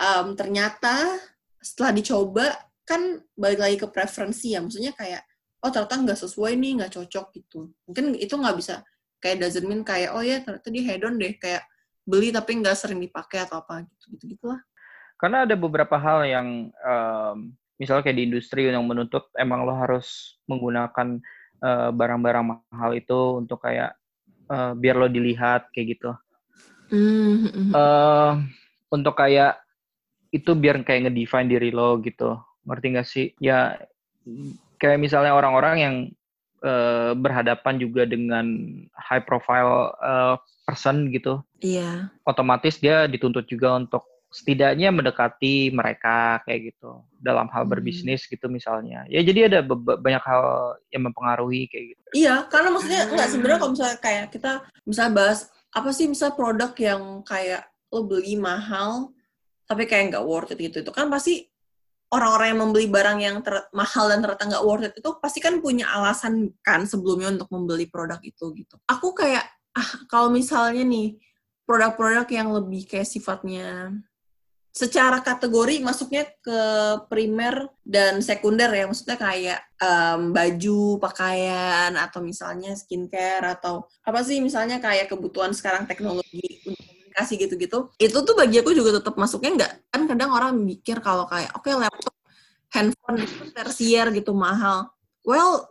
um, 0.00 0.32
ternyata 0.32 1.20
setelah 1.60 1.92
dicoba 1.92 2.46
kan 2.88 3.20
balik 3.36 3.60
lagi 3.60 3.76
ke 3.76 3.86
preferensi 3.86 4.56
ya. 4.56 4.64
Maksudnya 4.64 4.96
kayak 4.96 5.22
oh 5.60 5.70
ternyata 5.70 5.94
nggak 6.00 6.18
sesuai 6.24 6.52
nih 6.56 6.72
nggak 6.80 6.92
cocok 6.96 7.26
gitu. 7.36 7.70
Mungkin 7.84 8.16
itu 8.16 8.34
nggak 8.34 8.56
bisa 8.56 8.82
kayak 9.20 9.44
doesn't 9.44 9.68
mean 9.68 9.84
kayak 9.84 10.16
oh 10.16 10.24
ya 10.24 10.40
ternyata 10.40 10.68
dia 10.72 10.82
hedon 10.88 11.20
deh 11.20 11.36
kayak 11.36 11.62
beli 12.08 12.32
tapi 12.32 12.56
nggak 12.58 12.74
sering 12.74 12.98
dipakai 12.98 13.44
atau 13.44 13.60
apa 13.60 13.84
gitu 13.84 14.16
gitu 14.16 14.24
gitulah. 14.34 14.60
Karena 15.20 15.44
ada 15.44 15.52
beberapa 15.52 16.00
hal 16.00 16.24
yang 16.24 16.72
um, 16.72 17.52
misalnya 17.76 18.08
kayak 18.08 18.16
di 18.16 18.24
industri 18.32 18.72
yang 18.72 18.84
menuntut 18.88 19.28
emang 19.36 19.68
lo 19.68 19.76
harus 19.76 20.40
menggunakan 20.48 21.20
barang-barang 21.92 22.44
uh, 22.44 22.50
mahal 22.72 22.90
itu 22.96 23.36
untuk 23.36 23.60
kayak 23.60 23.92
uh, 24.48 24.72
biar 24.72 24.96
lo 24.96 25.12
dilihat 25.12 25.68
kayak 25.76 25.96
gitu. 25.96 26.10
Mm-hmm. 26.90 27.70
Uh, 27.72 28.42
untuk 28.90 29.14
kayak 29.16 29.62
itu 30.30 30.54
biar 30.54 30.82
kayak 30.82 31.10
ngedefine 31.10 31.50
diri 31.50 31.70
lo 31.70 31.98
gitu. 32.02 32.38
Ngerti 32.66 32.86
gak 32.94 33.08
sih? 33.08 33.26
Ya 33.42 33.78
kayak 34.78 34.98
misalnya 35.00 35.34
orang-orang 35.34 35.76
yang 35.78 35.94
uh, 36.62 37.16
berhadapan 37.16 37.80
juga 37.80 38.06
dengan 38.06 38.46
high 38.94 39.24
profile 39.24 39.94
uh, 39.98 40.34
person 40.66 41.10
gitu. 41.10 41.42
Iya. 41.62 42.10
Otomatis 42.26 42.78
dia 42.78 43.10
dituntut 43.10 43.46
juga 43.50 43.74
untuk 43.74 44.06
setidaknya 44.30 44.94
mendekati 44.94 45.74
mereka 45.74 46.38
kayak 46.46 46.70
gitu 46.70 47.02
dalam 47.18 47.50
hal 47.50 47.66
Hmm. 47.66 47.74
berbisnis 47.74 48.30
gitu 48.30 48.46
misalnya. 48.46 49.02
Ya 49.10 49.26
jadi 49.26 49.50
ada 49.50 49.66
be- 49.66 49.98
banyak 49.98 50.22
hal 50.22 50.42
yang 50.94 51.10
mempengaruhi 51.10 51.66
kayak 51.66 51.84
gitu. 51.98 52.02
Iya, 52.14 52.46
karena 52.46 52.70
maksudnya 52.70 53.10
enggak 53.10 53.26
sebenarnya 53.26 53.58
kalau 53.58 53.72
misalnya 53.74 53.98
kayak 53.98 54.26
kita 54.30 54.52
misalnya 54.86 55.12
bahas 55.18 55.50
apa 55.70 55.90
sih 55.94 56.10
misalnya 56.10 56.34
produk 56.34 56.72
yang 56.78 57.02
kayak 57.22 57.66
lo 57.90 58.06
beli 58.06 58.34
mahal 58.38 59.14
tapi 59.66 59.86
kayak 59.86 60.14
nggak 60.14 60.26
worth 60.26 60.50
it 60.50 60.58
gitu 60.58 60.82
itu 60.82 60.90
kan 60.90 61.06
pasti 61.06 61.46
orang-orang 62.10 62.46
yang 62.50 62.60
membeli 62.66 62.86
barang 62.90 63.18
yang 63.22 63.36
mahal 63.70 64.10
dan 64.10 64.18
ternyata 64.18 64.44
nggak 64.50 64.64
worth 64.66 64.86
it 64.90 64.94
itu 64.98 65.10
pasti 65.22 65.38
kan 65.38 65.62
punya 65.62 65.86
alasan 65.94 66.50
kan 66.66 66.82
sebelumnya 66.82 67.30
untuk 67.38 67.48
membeli 67.54 67.86
produk 67.86 68.18
itu 68.18 68.50
gitu. 68.58 68.74
Aku 68.90 69.14
kayak 69.14 69.46
ah 69.70 69.90
kalau 70.10 70.34
misalnya 70.34 70.82
nih 70.82 71.22
produk-produk 71.62 72.26
yang 72.34 72.50
lebih 72.50 72.82
kayak 72.90 73.06
sifatnya 73.06 73.94
secara 74.70 75.18
kategori 75.18 75.82
masuknya 75.82 76.30
ke 76.38 76.60
primer 77.10 77.66
dan 77.82 78.22
sekunder 78.22 78.70
ya 78.70 78.86
maksudnya 78.86 79.18
kayak 79.18 79.58
em, 79.82 80.30
baju 80.30 81.02
pakaian 81.02 81.90
atau 81.98 82.22
misalnya 82.22 82.78
skincare 82.78 83.58
atau 83.58 83.90
apa 84.06 84.22
sih 84.22 84.38
misalnya 84.38 84.78
kayak 84.78 85.10
kebutuhan 85.10 85.50
sekarang 85.50 85.90
teknologi 85.90 86.62
untuk 86.62 86.86
komunikasi 86.86 87.34
gitu-gitu 87.42 87.90
itu 87.98 88.18
tuh 88.22 88.34
bagi 88.38 88.62
aku 88.62 88.70
juga 88.70 89.02
tetap 89.02 89.18
masuknya 89.18 89.50
nggak 89.58 89.72
kan 89.90 90.02
kadang 90.06 90.30
orang 90.30 90.54
mikir 90.54 91.02
kalau 91.02 91.26
kayak 91.26 91.50
oke 91.58 91.66
laptop 91.74 92.14
handphone 92.70 93.26
itu 93.26 93.44
tersier 93.50 94.06
gitu 94.14 94.30
mahal 94.30 94.86
well 95.26 95.66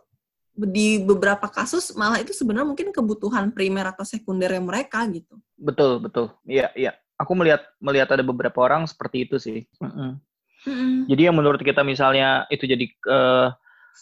di 0.60 1.00
beberapa 1.00 1.48
kasus 1.48 1.96
malah 1.96 2.20
itu 2.20 2.36
sebenarnya 2.36 2.68
mungkin 2.68 2.92
kebutuhan 2.92 3.48
primer 3.56 3.96
atau 3.96 4.04
sekundernya 4.04 4.60
mereka 4.60 5.08
gitu 5.08 5.40
Betul, 5.60 6.00
betul. 6.00 6.32
Iya, 6.48 6.72
iya. 6.72 6.92
Aku 7.20 7.36
melihat 7.36 7.60
melihat 7.84 8.08
ada 8.16 8.24
beberapa 8.24 8.64
orang 8.64 8.88
seperti 8.88 9.28
itu 9.28 9.36
sih. 9.36 9.68
Mm-mm. 9.76 10.16
Mm-mm. 10.64 10.92
Jadi 11.08 11.22
yang 11.28 11.36
menurut 11.36 11.60
kita 11.60 11.84
misalnya 11.84 12.48
itu 12.48 12.64
jadi 12.64 12.84
eh, 12.88 13.48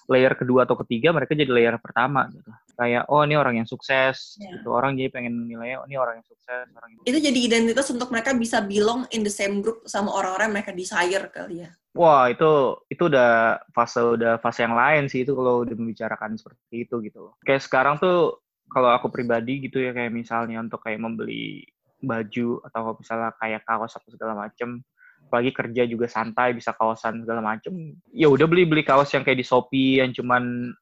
layer 0.07 0.35
kedua 0.39 0.63
atau 0.63 0.79
ketiga, 0.87 1.11
mereka 1.11 1.35
jadi 1.35 1.51
layer 1.51 1.75
pertama 1.83 2.31
gitu. 2.31 2.51
Kayak 2.79 3.11
oh 3.11 3.27
ini 3.27 3.35
orang 3.35 3.59
yang 3.59 3.67
sukses, 3.67 4.39
Ya. 4.39 4.55
gitu. 4.55 4.71
Orang 4.71 4.95
jadi 4.95 5.11
pengen 5.11 5.51
nilai 5.51 5.83
oh 5.83 5.87
ini 5.91 5.99
orang 5.99 6.23
yang 6.23 6.27
sukses, 6.31 6.67
orang 6.71 6.89
yang 6.95 7.01
itu 7.03 7.19
jadi 7.19 7.39
identitas 7.39 7.91
untuk 7.91 8.09
mereka 8.15 8.31
bisa 8.39 8.63
belong 8.63 9.03
in 9.11 9.27
the 9.27 9.33
same 9.33 9.59
group 9.59 9.83
sama 9.91 10.15
orang-orang 10.15 10.47
yang 10.51 10.57
mereka 10.63 10.73
desire 10.75 11.27
kali 11.35 11.67
ya. 11.67 11.71
Wah 11.99 12.31
itu 12.31 12.79
itu 12.87 13.11
udah 13.11 13.59
fase 13.75 13.99
udah 13.99 14.39
fase 14.39 14.63
yang 14.63 14.79
lain 14.79 15.11
sih 15.11 15.27
itu 15.27 15.35
kalau 15.35 15.67
udah 15.67 15.75
membicarakan 15.75 16.39
seperti 16.39 16.87
itu 16.87 16.95
gitu 17.03 17.19
loh. 17.27 17.35
Kayak 17.43 17.67
sekarang 17.67 17.99
tuh 17.99 18.39
kalau 18.71 18.93
aku 18.95 19.11
pribadi 19.11 19.65
gitu 19.67 19.83
ya 19.83 19.91
kayak 19.91 20.13
misalnya 20.15 20.63
untuk 20.63 20.79
kayak 20.85 21.01
membeli 21.03 21.65
baju 21.99 22.63
atau 22.67 22.95
misalnya 22.95 23.35
kayak 23.37 23.63
kaos 23.67 23.95
atau 23.99 24.11
segala 24.11 24.35
macem. 24.35 24.83
Apalagi 25.29 25.51
kerja 25.53 25.83
juga 25.85 26.07
santai 26.09 26.57
bisa 26.57 26.73
kaosan 26.73 27.21
segala 27.27 27.43
macem. 27.45 27.99
Ya 28.15 28.31
udah 28.31 28.47
beli 28.49 28.65
beli 28.65 28.81
kaos 28.87 29.13
yang 29.13 29.27
kayak 29.27 29.43
di 29.43 29.47
shopee 29.47 30.01
yang 30.01 30.15
cuman 30.15 30.73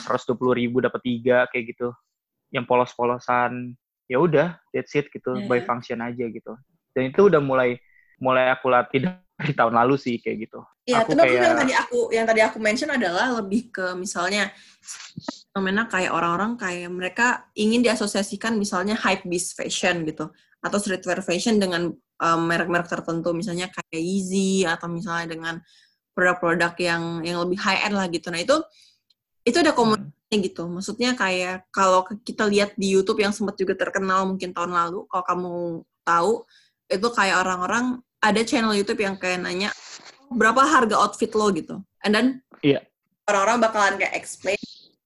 seratus 0.00 0.24
dua 0.30 0.36
puluh 0.38 0.54
ribu 0.56 0.80
dapat 0.80 1.02
tiga 1.04 1.44
kayak 1.52 1.74
gitu. 1.76 1.92
Yang 2.54 2.64
polos-polosan. 2.70 3.74
Ya 4.08 4.20
udah 4.20 4.56
that's 4.72 4.94
it 4.94 5.10
gitu. 5.12 5.36
Iya, 5.36 5.48
by 5.50 5.58
iya. 5.60 5.66
function 5.66 5.98
aja 6.00 6.24
gitu. 6.28 6.52
Dan 6.96 7.10
itu 7.12 7.26
udah 7.28 7.42
mulai 7.42 7.76
mulai 8.22 8.48
aku 8.54 8.70
latih 8.70 9.04
dari 9.36 9.52
tahun 9.52 9.74
lalu 9.74 9.98
sih 9.98 10.16
kayak 10.22 10.48
gitu. 10.48 10.62
Iya, 10.86 11.02
Aku 11.04 11.12
tapi 11.18 11.34
kayak- 11.34 11.42
yang 11.44 11.56
tadi 11.58 11.72
aku 11.74 11.98
yang 12.14 12.26
tadi 12.28 12.40
aku 12.40 12.58
mention 12.62 12.88
adalah 12.94 13.36
lebih 13.42 13.74
ke 13.74 13.96
misalnya 13.98 14.48
fenomena 15.54 15.86
kayak 15.86 16.10
orang-orang 16.10 16.58
kayak 16.58 16.90
mereka 16.90 17.46
ingin 17.54 17.78
diasosiasikan 17.78 18.58
misalnya 18.58 18.98
hype 18.98 19.22
beast 19.30 19.54
fashion 19.54 20.02
gitu 20.02 20.26
atau 20.58 20.78
streetwear 20.82 21.22
fashion 21.22 21.62
dengan 21.62 21.94
um, 21.94 22.40
merek-merek 22.50 22.90
tertentu 22.90 23.30
misalnya 23.30 23.70
kayak 23.70 24.02
Yeezy 24.02 24.66
atau 24.66 24.90
misalnya 24.90 25.30
dengan 25.30 25.54
produk-produk 26.10 26.74
yang 26.82 27.22
yang 27.22 27.38
lebih 27.46 27.62
high 27.62 27.86
end 27.86 27.94
lah 27.94 28.10
gitu. 28.10 28.34
Nah, 28.34 28.42
itu 28.42 28.58
itu 29.46 29.54
ada 29.62 29.70
komunitasnya 29.70 30.38
gitu. 30.42 30.66
Maksudnya 30.66 31.14
kayak 31.14 31.70
kalau 31.70 32.02
kita 32.02 32.50
lihat 32.50 32.74
di 32.74 32.90
YouTube 32.90 33.22
yang 33.22 33.30
sempat 33.30 33.54
juga 33.54 33.78
terkenal 33.78 34.26
mungkin 34.26 34.50
tahun 34.50 34.74
lalu, 34.74 35.06
kalau 35.06 35.22
kamu 35.22 35.54
tahu 36.02 36.32
itu 36.90 37.08
kayak 37.14 37.46
orang-orang 37.46 38.02
ada 38.18 38.42
channel 38.42 38.74
YouTube 38.74 39.06
yang 39.06 39.14
kayak 39.14 39.38
nanya 39.38 39.70
berapa 40.34 40.66
harga 40.66 40.98
outfit 40.98 41.30
lo 41.30 41.46
gitu. 41.54 41.78
And 42.02 42.10
then 42.10 42.26
Iya. 42.64 42.82
orang-orang 43.30 43.70
bakalan 43.70 43.94
kayak 44.02 44.18
explain 44.18 44.58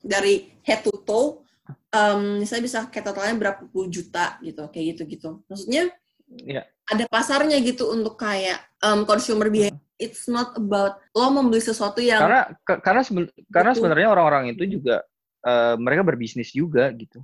dari 0.09 0.57
head 0.64 0.81
to 0.81 0.92
toe 1.05 1.44
um, 1.92 2.40
misalnya 2.40 2.64
bisa 2.64 2.79
kayak 2.88 3.12
totalnya 3.12 3.37
berapa 3.37 3.62
puluh 3.68 3.92
juta 3.92 4.40
gitu, 4.40 4.64
kayak 4.73 4.97
gitu-gitu. 4.97 5.44
Maksudnya 5.44 5.92
Iya. 6.29 6.68
ada 6.85 7.05
pasarnya 7.09 7.57
gitu 7.64 7.88
untuk 7.88 8.21
kayak 8.21 8.61
um, 8.85 9.09
consumer 9.09 9.49
behavior. 9.49 9.81
It's 9.99 10.29
not 10.29 10.55
about 10.55 11.01
lo 11.11 11.33
membeli 11.33 11.59
sesuatu 11.59 11.99
yang 11.99 12.21
karena 12.23 12.42
ke- 12.62 12.81
karena 12.85 13.03
seben- 13.03 13.33
karena 13.51 13.73
sebenarnya 13.75 14.09
orang-orang 14.12 14.55
itu 14.55 14.79
juga 14.79 15.03
eh, 15.42 15.75
mereka 15.75 16.07
berbisnis 16.07 16.55
juga 16.55 16.87
gitu 16.94 17.18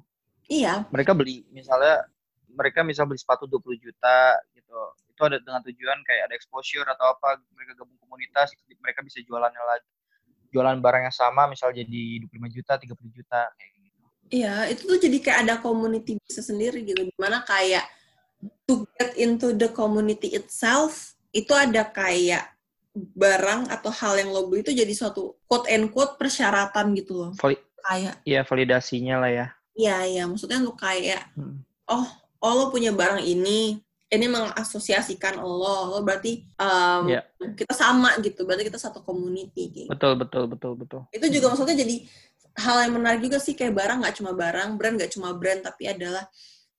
iya, 0.50 0.82
mereka 0.90 1.14
beli 1.14 1.46
misalnya 1.54 2.02
mereka 2.50 2.82
misal 2.82 3.06
beli 3.06 3.22
sepatu 3.22 3.46
20 3.46 3.78
juta 3.78 4.18
gitu 4.58 4.74
itu 5.06 5.20
ada 5.22 5.38
dengan 5.38 5.62
tujuan 5.62 5.98
kayak 6.02 6.26
ada 6.26 6.34
exposure 6.34 6.86
atau 6.88 7.14
apa 7.14 7.38
mereka 7.54 7.78
gabung 7.78 7.94
komunitas 8.02 8.50
mereka 8.82 9.06
bisa 9.06 9.22
jualannya 9.22 9.62
lagi 9.62 9.90
jualan 10.54 10.78
barang 10.78 11.02
yang 11.04 11.16
sama 11.16 11.50
misal 11.50 11.74
jadi 11.74 12.22
25 12.30 12.54
juta 12.54 12.72
30 12.78 12.94
juta 13.10 13.40
kayak 13.50 13.70
gitu 13.74 14.02
Iya, 14.30 14.54
itu 14.70 14.82
tuh 14.86 14.98
jadi 14.98 15.18
kayak 15.20 15.38
ada 15.44 15.54
community 15.60 16.16
bisa 16.16 16.40
sendiri 16.40 16.80
gitu. 16.80 16.96
Di 16.96 17.14
mana 17.20 17.44
kayak 17.44 17.84
to 18.64 18.88
get 18.96 19.14
into 19.14 19.52
the 19.52 19.68
community 19.68 20.32
itself, 20.32 21.12
itu 21.28 21.52
ada 21.52 21.84
kayak 21.84 22.48
barang 22.94 23.68
atau 23.68 23.92
hal 23.92 24.16
yang 24.16 24.32
lo 24.32 24.48
beli 24.48 24.64
itu 24.64 24.72
jadi 24.72 24.90
suatu 24.90 25.36
quote 25.44 25.68
and 25.68 25.92
quote 25.92 26.16
persyaratan 26.16 26.94
gitu 26.94 27.12
loh. 27.18 27.30
Vali- 27.36 27.60
Kayak, 27.84 28.14
ya 28.24 28.40
validasinya 28.40 29.20
lah 29.20 29.28
ya 29.28 29.46
iya 29.76 30.08
iya, 30.08 30.22
maksudnya 30.24 30.56
lo 30.56 30.72
kayak, 30.72 31.28
Hmm. 31.36 31.60
oh, 31.84 32.06
oh 32.40 32.52
lo 32.56 32.64
punya 32.72 32.96
barang 32.96 33.20
ini, 33.20 33.76
ini 34.06 34.26
mengasosiasikan 34.28 35.40
lo, 35.40 35.90
lo 35.90 35.98
berarti 36.00 36.44
um, 36.56 37.08
Iya. 37.08 37.24
kita 37.56 37.72
sama 37.72 38.14
gitu, 38.20 38.44
berarti 38.44 38.68
kita 38.68 38.78
satu 38.78 39.00
community. 39.00 39.70
Gitu. 39.72 39.88
betul 39.88 40.14
betul 40.16 40.44
betul 40.46 40.72
betul 40.76 41.00
itu 41.10 41.26
juga 41.30 41.50
maksudnya 41.50 41.76
jadi 41.78 41.96
hal 42.54 42.86
yang 42.86 42.94
menarik 42.94 43.20
juga 43.20 43.42
sih 43.42 43.52
kayak 43.52 43.74
barang 43.74 43.98
nggak 44.04 44.14
cuma 44.14 44.30
barang 44.30 44.78
brand 44.78 44.94
nggak 44.94 45.10
cuma 45.10 45.34
brand 45.34 45.60
tapi 45.60 45.90
adalah 45.90 46.22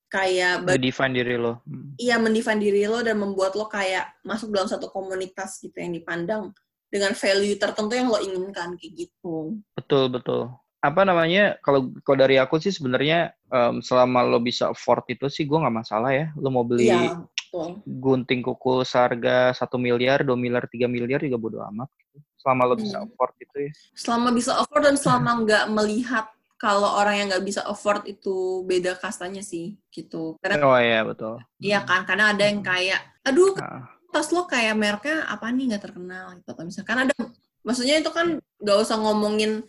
kayak 0.08 0.64
ba- 0.64 0.80
define 0.80 1.12
diri 1.12 1.36
lo 1.36 1.60
iya 2.00 2.16
mendefine 2.16 2.62
diri 2.62 2.88
lo 2.88 3.04
dan 3.04 3.20
membuat 3.20 3.58
lo 3.60 3.68
kayak 3.68 4.16
masuk 4.24 4.56
dalam 4.56 4.72
satu 4.72 4.88
komunitas 4.88 5.60
gitu 5.60 5.76
yang 5.76 5.92
dipandang 5.92 6.56
dengan 6.88 7.12
value 7.12 7.60
tertentu 7.60 7.92
yang 7.92 8.08
lo 8.08 8.22
inginkan 8.24 8.80
kayak 8.80 8.94
gitu 8.96 9.60
Betul 9.76 10.08
betul. 10.08 10.56
Apa 10.86 11.02
namanya? 11.02 11.58
Kalau 11.60 11.90
kalau 12.06 12.18
dari 12.20 12.38
aku 12.38 12.62
sih 12.62 12.70
sebenarnya 12.70 13.34
em, 13.50 13.82
selama 13.82 14.22
lo 14.22 14.38
bisa 14.38 14.70
afford 14.70 15.10
itu 15.10 15.26
sih 15.28 15.44
gue 15.44 15.58
nggak 15.58 15.78
masalah 15.82 16.14
ya. 16.14 16.30
Lo 16.38 16.54
mau 16.54 16.62
beli 16.62 17.10
betul 17.10 17.82
gunting 17.88 18.44
kuku 18.44 18.84
seharga 18.84 19.50
satu 19.52 19.80
miliar, 19.80 20.22
2 20.22 20.36
miliar, 20.36 20.68
3 20.68 20.86
miliar 20.86 21.24
juga 21.24 21.40
bodo 21.40 21.60
amat. 21.72 21.88
Gitu. 21.96 22.20
Selama 22.38 22.62
lo 22.68 22.76
bisa 22.76 22.98
Hmm. 23.00 23.08
afford 23.08 23.34
itu 23.40 23.58
ya. 23.58 23.72
selama 23.96 24.30
bisa 24.30 24.52
afford 24.54 24.84
dan 24.86 24.96
selama 24.96 25.30
nggak 25.48 25.66
melihat 25.72 26.26
kalau 26.56 26.88
orang 26.96 27.16
yang 27.20 27.28
nggak 27.28 27.44
bisa 27.44 27.62
afford 27.64 28.06
itu 28.06 28.64
beda 28.64 28.96
kastanya 28.96 29.44
sih 29.44 29.76
gitu 29.90 30.36
karena 30.40 30.64
Oh 30.64 30.78
iya 30.78 31.04
betul. 31.04 31.36
iya 31.60 31.80
kan 31.84 32.04
karena 32.04 32.32
ada 32.32 32.44
yang 32.44 32.60
kayak 32.62 33.00
aduh 33.24 33.56
Nah, 33.56 33.88
tas 34.12 34.32
lo 34.32 34.48
kayak 34.48 34.76
mereknya 34.76 35.28
apa 35.28 35.52
nih 35.52 35.76
nggak 35.76 35.84
terkenal 35.84 36.32
gitu 36.40 36.48
atau 36.48 36.64
misalkan 36.64 36.98
ada 37.04 37.14
maksudnya 37.60 38.00
itu 38.00 38.08
kan 38.08 38.40
nggak 38.64 38.78
usah 38.80 38.96
ngomongin 38.96 39.68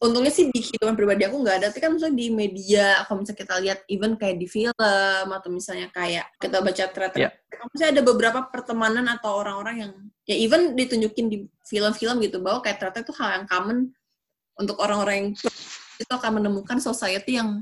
untungnya 0.00 0.32
sih 0.32 0.48
di 0.48 0.60
kehidupan 0.64 0.96
pribadi 0.96 1.28
aku 1.28 1.36
nggak 1.44 1.56
ada 1.60 1.66
tapi 1.68 1.80
kan 1.84 1.92
misalnya 1.92 2.16
di 2.16 2.26
media 2.32 3.04
kalau 3.04 3.20
misalnya 3.20 3.40
kita 3.44 3.54
lihat 3.60 3.78
even 3.86 4.16
kayak 4.16 4.36
di 4.40 4.48
film 4.48 5.26
atau 5.28 5.48
misalnya 5.52 5.92
kayak 5.92 6.24
kita 6.40 6.56
baca 6.58 6.84
thread 6.88 7.12
Iya. 7.14 7.28
misalnya 7.68 7.92
ada 8.00 8.02
beberapa 8.08 8.40
pertemanan 8.48 9.04
atau 9.12 9.36
orang-orang 9.36 9.76
yang 9.76 9.92
ya 10.24 10.36
even 10.40 10.72
ditunjukin 10.72 11.26
di 11.28 11.38
film-film 11.68 12.16
gitu 12.24 12.40
bahwa 12.40 12.64
kayak 12.64 12.80
ternyata 12.80 13.04
itu 13.04 13.12
hal 13.20 13.28
yang 13.36 13.46
common 13.46 13.78
untuk 14.56 14.76
orang-orang 14.80 15.14
yang 15.20 15.28
itu 16.00 16.12
akan 16.12 16.40
menemukan 16.40 16.80
society 16.80 17.36
yang 17.36 17.60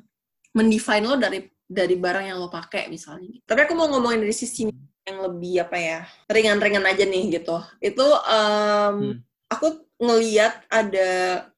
mendefine 0.54 1.04
lo 1.06 1.18
dari 1.18 1.42
dari 1.66 1.98
barang 1.98 2.24
yang 2.32 2.38
lo 2.38 2.48
pakai 2.48 2.86
misalnya. 2.88 3.34
Tapi 3.44 3.60
aku 3.66 3.74
mau 3.76 3.90
ngomongin 3.90 4.24
dari 4.24 4.32
sisi 4.32 4.70
yang 5.04 5.18
lebih 5.26 5.66
apa 5.68 5.76
ya 5.76 5.98
ringan-ringan 6.30 6.86
aja 6.86 7.02
nih 7.04 7.38
gitu. 7.38 7.58
Itu 7.82 8.06
em, 8.24 8.94
Hmm. 8.98 9.14
Aku 9.48 9.84
ngeliat 9.98 10.62
ada 10.70 11.08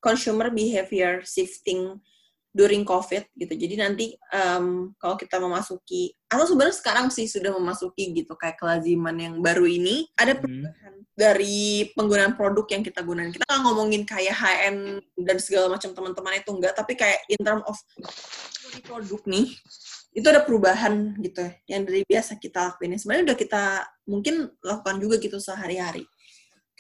consumer 0.01 0.49
behavior 0.49 1.21
shifting 1.27 1.99
during 2.51 2.83
COVID 2.83 3.31
gitu. 3.39 3.55
Jadi 3.55 3.75
nanti 3.79 4.07
um, 4.35 4.91
kalau 4.99 5.15
kita 5.15 5.39
memasuki 5.39 6.11
atau 6.27 6.43
sebenarnya 6.47 6.77
sekarang 6.83 7.07
sih 7.07 7.31
sudah 7.31 7.55
memasuki 7.55 8.11
gitu 8.11 8.35
kayak 8.35 8.59
kelaziman 8.59 9.15
yang 9.15 9.35
baru 9.39 9.71
ini 9.71 10.11
ada 10.19 10.35
Hmm. 10.35 10.43
perubahan 10.43 10.95
dari 11.15 11.91
penggunaan 11.95 12.35
produk 12.35 12.67
yang 12.75 12.83
kita 12.83 13.07
gunakan. 13.07 13.31
Kita 13.31 13.45
nggak 13.47 13.63
ngomongin 13.63 14.03
kayak 14.03 14.35
high-end 14.35 15.05
dan 15.15 15.37
segala 15.39 15.71
macam 15.79 15.95
teman-teman 15.95 16.43
itu 16.43 16.51
enggak, 16.51 16.75
tapi 16.75 16.99
kayak 16.99 17.23
in 17.31 17.39
term 17.39 17.63
of 17.71 17.77
produk 18.83 19.23
nih 19.31 19.55
itu 20.11 20.27
ada 20.27 20.43
perubahan 20.43 21.15
gitu 21.23 21.47
yang 21.71 21.87
dari 21.87 22.03
biasa 22.03 22.35
kita 22.35 22.75
lakuin. 22.75 22.99
Sebenarnya 22.99 23.31
udah 23.31 23.39
kita 23.39 23.63
mungkin 24.11 24.51
lakukan 24.59 24.97
juga 24.99 25.23
gitu 25.23 25.39
sehari-hari. 25.39 26.03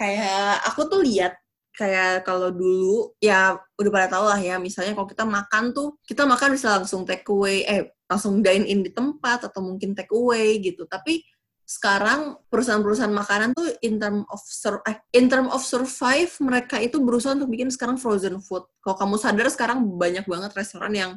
Kayak 0.00 0.64
aku 0.64 0.88
tuh 0.88 1.04
lihat 1.04 1.36
kayak 1.76 2.24
kalau 2.24 2.48
dulu 2.48 3.12
ya 3.20 3.60
udah 3.76 3.90
pada 3.92 4.08
tau 4.08 4.24
lah 4.24 4.40
ya 4.40 4.56
misalnya 4.56 4.96
kalau 4.96 5.08
kita 5.08 5.24
makan 5.28 5.76
tuh 5.76 5.96
kita 6.02 6.24
makan 6.24 6.56
bisa 6.56 6.76
langsung 6.76 7.04
take 7.04 7.24
away 7.28 7.62
eh 7.68 7.92
langsung 8.10 8.42
dine 8.42 8.66
in 8.66 8.82
di 8.82 8.90
tempat 8.90 9.52
atau 9.52 9.60
mungkin 9.60 9.92
take 9.92 10.10
away 10.10 10.58
gitu. 10.64 10.88
Tapi 10.88 11.20
sekarang 11.62 12.34
perusahaan-perusahaan 12.50 13.14
makanan 13.14 13.54
tuh 13.54 13.62
in 13.86 14.02
term 14.02 14.26
of 14.26 14.42
sur 14.42 14.82
eh, 14.90 14.98
in 15.14 15.30
term 15.30 15.46
of 15.46 15.62
survive 15.62 16.34
mereka 16.42 16.82
itu 16.82 16.98
berusaha 16.98 17.38
untuk 17.38 17.54
bikin 17.54 17.70
sekarang 17.70 17.94
frozen 17.94 18.42
food. 18.42 18.66
Kalau 18.82 18.98
kamu 18.98 19.14
sadar 19.22 19.46
sekarang 19.46 19.86
banyak 19.86 20.26
banget 20.26 20.50
restoran 20.58 20.90
yang 20.90 21.12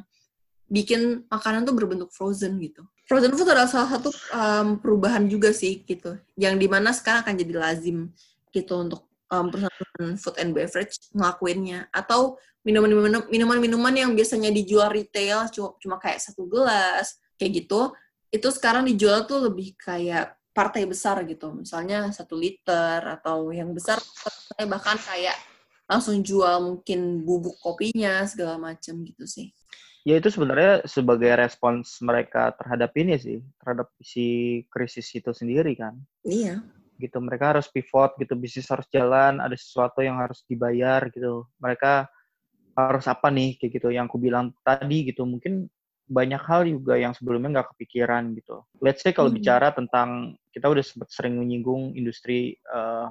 bikin 0.70 1.26
makanan 1.26 1.66
tuh 1.66 1.74
berbentuk 1.74 2.14
frozen 2.14 2.62
gitu. 2.62 2.86
Frozen 3.10 3.34
food 3.34 3.50
adalah 3.50 3.66
salah 3.66 3.98
satu 3.98 4.14
um, 4.30 4.78
perubahan 4.78 5.26
juga 5.26 5.50
sih 5.50 5.82
gitu 5.82 6.14
yang 6.38 6.54
di 6.54 6.70
mana 6.70 6.94
sekarang 6.94 7.26
akan 7.26 7.34
jadi 7.34 7.54
lazim 7.58 8.14
gitu 8.54 8.78
untuk 8.78 9.10
um, 9.34 9.50
perusahaan 9.50 10.14
food 10.14 10.36
and 10.38 10.54
beverage 10.54 10.94
ngelakuinnya. 11.10 11.90
Atau 11.90 12.38
minuman-minuman 12.64 13.28
minuman-minuman 13.28 13.94
yang 13.94 14.10
biasanya 14.14 14.48
dijual 14.54 14.88
retail 14.88 15.50
cuma, 15.52 15.76
cuma 15.82 15.96
kayak 16.00 16.22
satu 16.22 16.48
gelas 16.48 17.20
kayak 17.36 17.66
gitu 17.66 17.92
itu 18.32 18.48
sekarang 18.50 18.88
dijual 18.88 19.28
tuh 19.30 19.46
lebih 19.46 19.78
kayak 19.78 20.34
partai 20.50 20.86
besar 20.90 21.22
gitu. 21.22 21.54
Misalnya 21.54 22.10
satu 22.10 22.34
liter 22.34 22.98
atau 23.20 23.54
yang 23.54 23.70
besar 23.70 23.98
bahkan 24.70 24.98
kayak 24.98 25.38
langsung 25.86 26.18
jual 26.24 26.58
mungkin 26.62 27.22
bubuk 27.22 27.54
kopinya 27.60 28.24
segala 28.26 28.58
macam 28.58 29.04
gitu 29.06 29.26
sih. 29.28 29.54
Ya 30.04 30.20
itu 30.20 30.28
sebenarnya 30.28 30.84
sebagai 30.84 31.32
respons 31.32 31.96
mereka 32.04 32.52
terhadap 32.60 32.92
ini 32.98 33.16
sih, 33.16 33.38
terhadap 33.56 33.88
si 34.04 34.60
krisis 34.68 35.08
itu 35.16 35.32
sendiri 35.32 35.72
kan. 35.76 35.96
iya 36.28 36.60
Gitu 37.04 37.16
mereka 37.20 37.52
harus 37.56 37.68
pivot 37.68 38.16
gitu, 38.16 38.32
bisnis 38.40 38.68
harus 38.72 38.88
jalan, 38.88 39.44
ada 39.44 39.52
sesuatu 39.54 40.00
yang 40.00 40.16
harus 40.16 40.40
dibayar 40.48 41.04
gitu. 41.12 41.44
Mereka 41.60 42.08
harus 42.74 43.06
apa 43.06 43.28
nih 43.30 43.54
kayak 43.60 43.72
gitu 43.78 43.88
yang 43.94 44.08
aku 44.10 44.18
bilang 44.18 44.50
tadi 44.66 45.06
gitu. 45.12 45.22
Mungkin 45.28 45.68
banyak 46.04 46.42
hal 46.44 46.68
juga 46.68 47.00
yang 47.00 47.16
sebelumnya 47.16 47.60
nggak 47.60 47.68
kepikiran 47.76 48.36
gitu. 48.36 48.64
Let's 48.84 49.00
say 49.04 49.12
kalau 49.16 49.32
Hmm. 49.32 49.38
bicara 49.40 49.72
tentang 49.72 50.36
kita 50.52 50.68
udah 50.68 50.84
sempat 50.84 51.08
sering 51.12 51.36
menyinggung 51.40 51.96
industri 51.96 52.56
eh, 52.56 53.06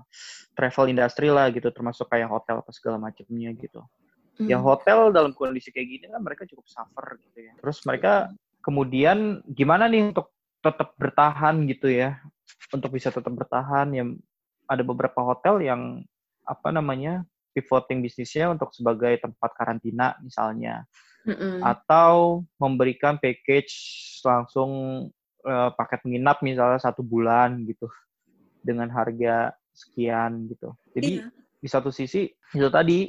travel 0.57 0.89
industry 0.93 1.29
lah 1.33 1.49
gitu, 1.53 1.69
termasuk 1.73 2.09
kayak 2.09 2.29
hotel 2.29 2.61
apa 2.61 2.71
segala 2.73 2.97
macamnya 3.01 3.49
gitu. 3.57 3.81
Ya 4.49 4.59
Hmm. 4.59 4.65
hotel 4.65 5.09
dalam 5.15 5.31
kondisi 5.33 5.71
kayak 5.73 5.87
gini 5.89 6.05
kan 6.11 6.21
mereka 6.21 6.43
cukup 6.49 6.65
suffer 6.67 7.17
gitu 7.23 7.39
ya. 7.47 7.53
Terus 7.63 7.77
mereka 7.87 8.13
kemudian 8.61 9.41
gimana 9.47 9.87
nih 9.89 10.11
untuk 10.13 10.33
tetap 10.63 10.95
bertahan 10.99 11.63
gitu 11.67 11.87
ya? 11.91 12.19
Untuk 12.73 12.89
bisa 12.89 13.13
tetap 13.13 13.29
bertahan 13.29 13.93
ya 13.93 14.03
ada 14.65 14.83
beberapa 14.83 15.21
hotel 15.21 15.61
yang 15.61 16.01
apa 16.43 16.73
namanya 16.73 17.23
pivoting 17.53 18.01
bisnisnya 18.01 18.49
untuk 18.49 18.73
sebagai 18.73 19.13
tempat 19.21 19.53
karantina 19.53 20.17
misalnya 20.19 20.83
Mm-mm. 21.23 21.61
atau 21.61 22.41
memberikan 22.57 23.21
package 23.21 23.71
langsung 24.25 24.71
eh, 25.45 25.69
paket 25.77 26.01
menginap 26.03 26.41
misalnya 26.41 26.81
satu 26.81 27.05
bulan 27.05 27.61
gitu 27.63 27.87
dengan 28.59 28.89
harga 28.91 29.53
sekian 29.71 30.49
gitu. 30.49 30.73
Jadi 30.97 31.21
Iya. 31.21 31.29
di 31.63 31.67
satu 31.69 31.93
sisi 31.93 32.27
itu 32.27 32.69
tadi 32.73 33.07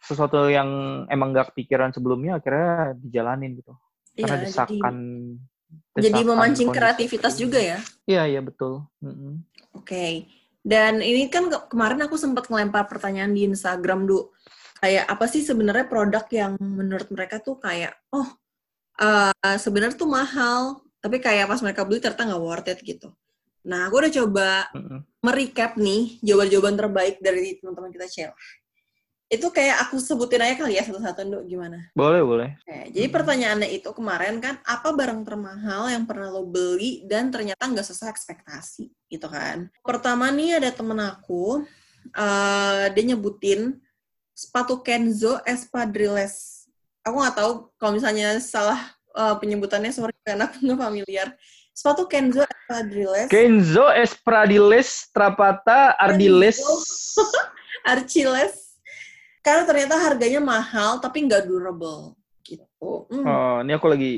sesuatu 0.00 0.48
yang 0.48 1.02
emang 1.12 1.36
gak 1.36 1.52
kepikiran 1.52 1.92
sebelumnya 1.92 2.40
akhirnya 2.40 2.96
dijalanin 2.96 3.58
gitu 3.60 3.76
karena 4.16 4.36
Iya, 4.40 4.44
desakan 4.46 4.94
jadi, 4.96 5.49
jadi 5.94 6.22
desakan 6.22 6.28
memancing 6.32 6.68
kondisi 6.70 6.78
kreativitas 6.80 7.34
juga 7.36 7.58
ini. 7.58 7.70
ya 7.70 7.78
iya 8.06 8.22
iya 8.36 8.40
betul 8.40 8.86
Mm-mm. 9.02 9.42
Oke. 9.70 10.26
Dan 10.60 11.00
ini 11.00 11.30
kan 11.32 11.48
ke- 11.48 11.70
kemarin 11.70 12.02
aku 12.04 12.18
sempat 12.18 12.50
ngelempar 12.50 12.84
pertanyaan 12.84 13.32
di 13.32 13.46
Instagram, 13.46 14.04
Du. 14.04 14.28
Kayak 14.76 15.08
apa 15.08 15.24
sih 15.24 15.40
sebenarnya 15.40 15.86
produk 15.88 16.24
yang 16.28 16.52
menurut 16.60 17.08
mereka 17.08 17.40
tuh 17.40 17.56
kayak, 17.56 17.96
oh, 18.12 18.28
eh, 18.98 19.32
sebenarnya 19.56 19.96
tuh 19.96 20.10
mahal, 20.10 20.84
tapi 21.00 21.16
kayak 21.16 21.48
pas 21.48 21.62
mereka 21.64 21.86
beli 21.88 22.02
ternyata 22.02 22.28
nggak 22.28 22.42
worth 22.42 22.68
it 22.68 22.80
gitu. 22.82 23.08
Nah, 23.64 23.88
aku 23.88 24.04
udah 24.04 24.12
coba 24.12 24.48
Mm-mm. 24.76 25.00
merecap 25.22 25.76
nih 25.80 26.20
jawaban-jawaban 26.20 26.76
terbaik 26.76 27.16
dari 27.24 27.56
teman-teman 27.56 27.92
kita 27.92 28.06
Cel. 28.10 28.32
Itu 29.30 29.54
kayak 29.54 29.86
aku 29.86 30.02
sebutin 30.02 30.42
aja 30.42 30.58
kali 30.58 30.74
ya 30.74 30.82
satu-satu, 30.82 31.22
Du. 31.30 31.38
Gimana? 31.46 31.86
boleh 31.94 32.18
boleh 32.26 32.50
Oke, 32.66 32.90
jadi 32.90 33.06
pertanyaannya 33.06 33.70
itu 33.70 33.86
kemarin 33.94 34.42
kan, 34.42 34.58
apa 34.66 34.90
barang 34.90 35.22
termahal 35.22 35.86
yang 35.86 36.02
pernah 36.02 36.34
lo 36.34 36.42
beli 36.42 37.06
dan 37.06 37.30
ternyata 37.30 37.62
nggak 37.62 37.86
sesuai 37.86 38.10
ekspektasi, 38.10 38.90
gitu 39.06 39.30
kan? 39.30 39.70
Pertama 39.86 40.34
nih 40.34 40.58
ada 40.58 40.74
temen 40.74 40.98
aku, 40.98 41.62
eh, 42.10 42.90
dia 42.90 43.04
nyebutin 43.06 43.78
sepatu 44.34 44.82
Kenzo 44.82 45.38
Espadrilles. 45.46 46.66
Aku 47.06 47.22
nggak 47.22 47.38
tahu 47.38 47.50
kalau 47.78 47.92
misalnya 47.94 48.34
salah 48.42 48.82
eh, 49.14 49.34
penyebutannya, 49.38 49.94
sorry 49.94 50.10
karena 50.26 50.50
aku 50.50 50.58
nggak 50.58 50.80
familiar. 50.82 51.28
Sepatu 51.70 52.10
Kenzo 52.10 52.42
Espadrilles, 52.42 53.30
Kenzo 53.30 53.86
Espradiles 53.94 55.06
Trapata 55.14 55.94
Ardiles 55.94 56.58
Archiles, 57.94 58.69
karena 59.40 59.64
ternyata 59.64 59.96
harganya 59.96 60.40
mahal 60.40 61.00
tapi 61.00 61.24
nggak 61.24 61.48
durable, 61.48 62.14
gitu. 62.44 63.08
Hmm. 63.08 63.24
oh 63.24 63.56
ini 63.60 63.72
aku 63.72 63.86
lagi 63.88 64.12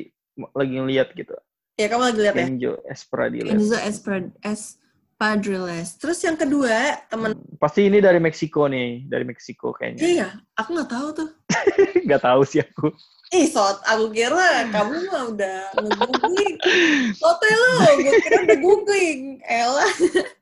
lagi 0.52 0.72
ngeliat 0.76 1.10
gitu 1.14 1.34
Ya, 1.80 1.88
kamu 1.88 2.04
lagi 2.04 2.20
lihat 2.20 2.34
ya? 2.36 2.44
Kenzo 2.46 2.72
Espradiles 2.84 3.48
Enzo 3.56 3.78
Espad- 3.80 4.36
Espadrilles. 4.44 5.96
Terus 5.96 6.20
yang 6.20 6.36
kedua, 6.36 7.00
temen 7.08 7.32
pasti 7.56 7.88
ini 7.88 7.96
dari 7.96 8.20
Meksiko 8.20 8.68
nih 8.68 9.08
dari 9.08 9.24
Meksiko 9.24 9.72
kayaknya 9.72 10.02
iya, 10.04 10.28
aku 10.52 10.76
nggak 10.76 10.90
tahu 10.92 11.08
tuh. 11.16 11.28
nggak 12.06 12.22
tahu 12.22 12.42
sih 12.44 12.60
aku 12.60 12.92
Ih, 13.32 13.48
Sot, 13.48 13.80
aku 13.88 14.12
kira 14.12 14.68
kamu 14.68 15.08
mah 15.08 15.24
udah 15.32 15.58
nge-googling. 15.80 16.56
Sote 17.16 17.48
lo, 17.48 17.72
gue 17.96 18.12
kira 18.20 18.44
udah 18.44 18.58
googling. 18.60 19.40
Elah. 19.48 19.88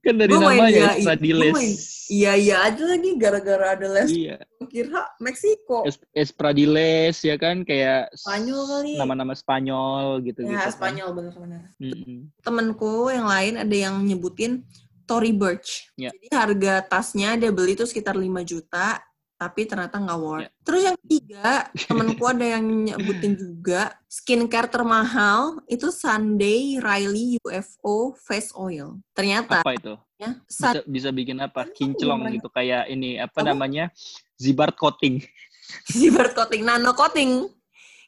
Kan 0.00 0.14
dari 0.16 0.32
Gua 0.32 0.40
main 0.48 0.58
namanya 0.62 0.72
iya, 0.72 0.90
Espradiles. 0.96 1.52
gua 1.52 1.58
main. 1.60 1.74
Iya, 2.12 2.32
iya 2.36 2.56
aja 2.68 2.84
lagi 2.84 3.10
gara-gara 3.16 3.66
ada 3.74 3.86
les. 3.88 4.10
Iya. 4.12 4.36
Kira 4.68 5.02
Meksiko. 5.18 5.84
Es- 5.84 6.00
Espradiles 6.12 7.16
ya 7.20 7.36
kan 7.36 7.64
kayak 7.64 8.12
Spanyol 8.14 8.60
kali. 8.68 8.92
nama-nama 8.96 9.32
Spanyol 9.32 10.20
gitu 10.22 10.44
gitu. 10.44 10.52
Ya, 10.52 10.68
Spanyol 10.68 11.12
bener-bener. 11.12 11.72
Mm-mm. 11.76 12.28
Temenku 12.40 13.08
yang 13.08 13.26
lain 13.26 13.54
ada 13.60 13.76
yang 13.76 14.00
nyebutin 14.00 14.64
Tory 15.04 15.34
Burch. 15.34 15.92
Ya. 15.98 16.08
Jadi 16.14 16.28
harga 16.32 16.74
tasnya 16.86 17.34
dia 17.36 17.50
beli 17.50 17.74
tuh 17.74 17.84
sekitar 17.88 18.14
5 18.14 18.24
juta, 18.44 19.02
tapi 19.42 19.66
ternyata 19.66 19.98
nggak 19.98 20.20
worth. 20.22 20.46
Ya. 20.46 20.50
Terus 20.62 20.80
yang 20.86 20.96
ketiga, 21.02 21.46
temenku 21.74 22.22
ada 22.30 22.46
yang 22.46 22.62
nyebutin 22.62 23.34
juga 23.34 23.90
skincare 24.06 24.70
termahal 24.70 25.58
itu 25.66 25.90
Sunday 25.90 26.78
Riley 26.78 27.42
UFO 27.42 28.14
Face 28.14 28.54
Oil. 28.54 29.02
Ternyata 29.10 29.66
Apa 29.66 29.74
itu? 29.74 29.98
ya, 30.14 30.38
Bisa 30.46 30.78
bisa 30.86 31.10
bikin 31.10 31.42
apa? 31.42 31.66
Kan 31.66 31.74
Kinclong 31.74 32.22
gitu 32.30 32.46
kayak 32.54 32.86
ini 32.86 33.18
apa 33.18 33.42
Apa? 33.42 33.50
namanya? 33.50 33.90
Zibart 34.38 34.78
coating. 34.78 35.18
Zibert 35.98 36.38
coating, 36.38 36.62
nano 36.62 36.94
coating. 36.94 37.50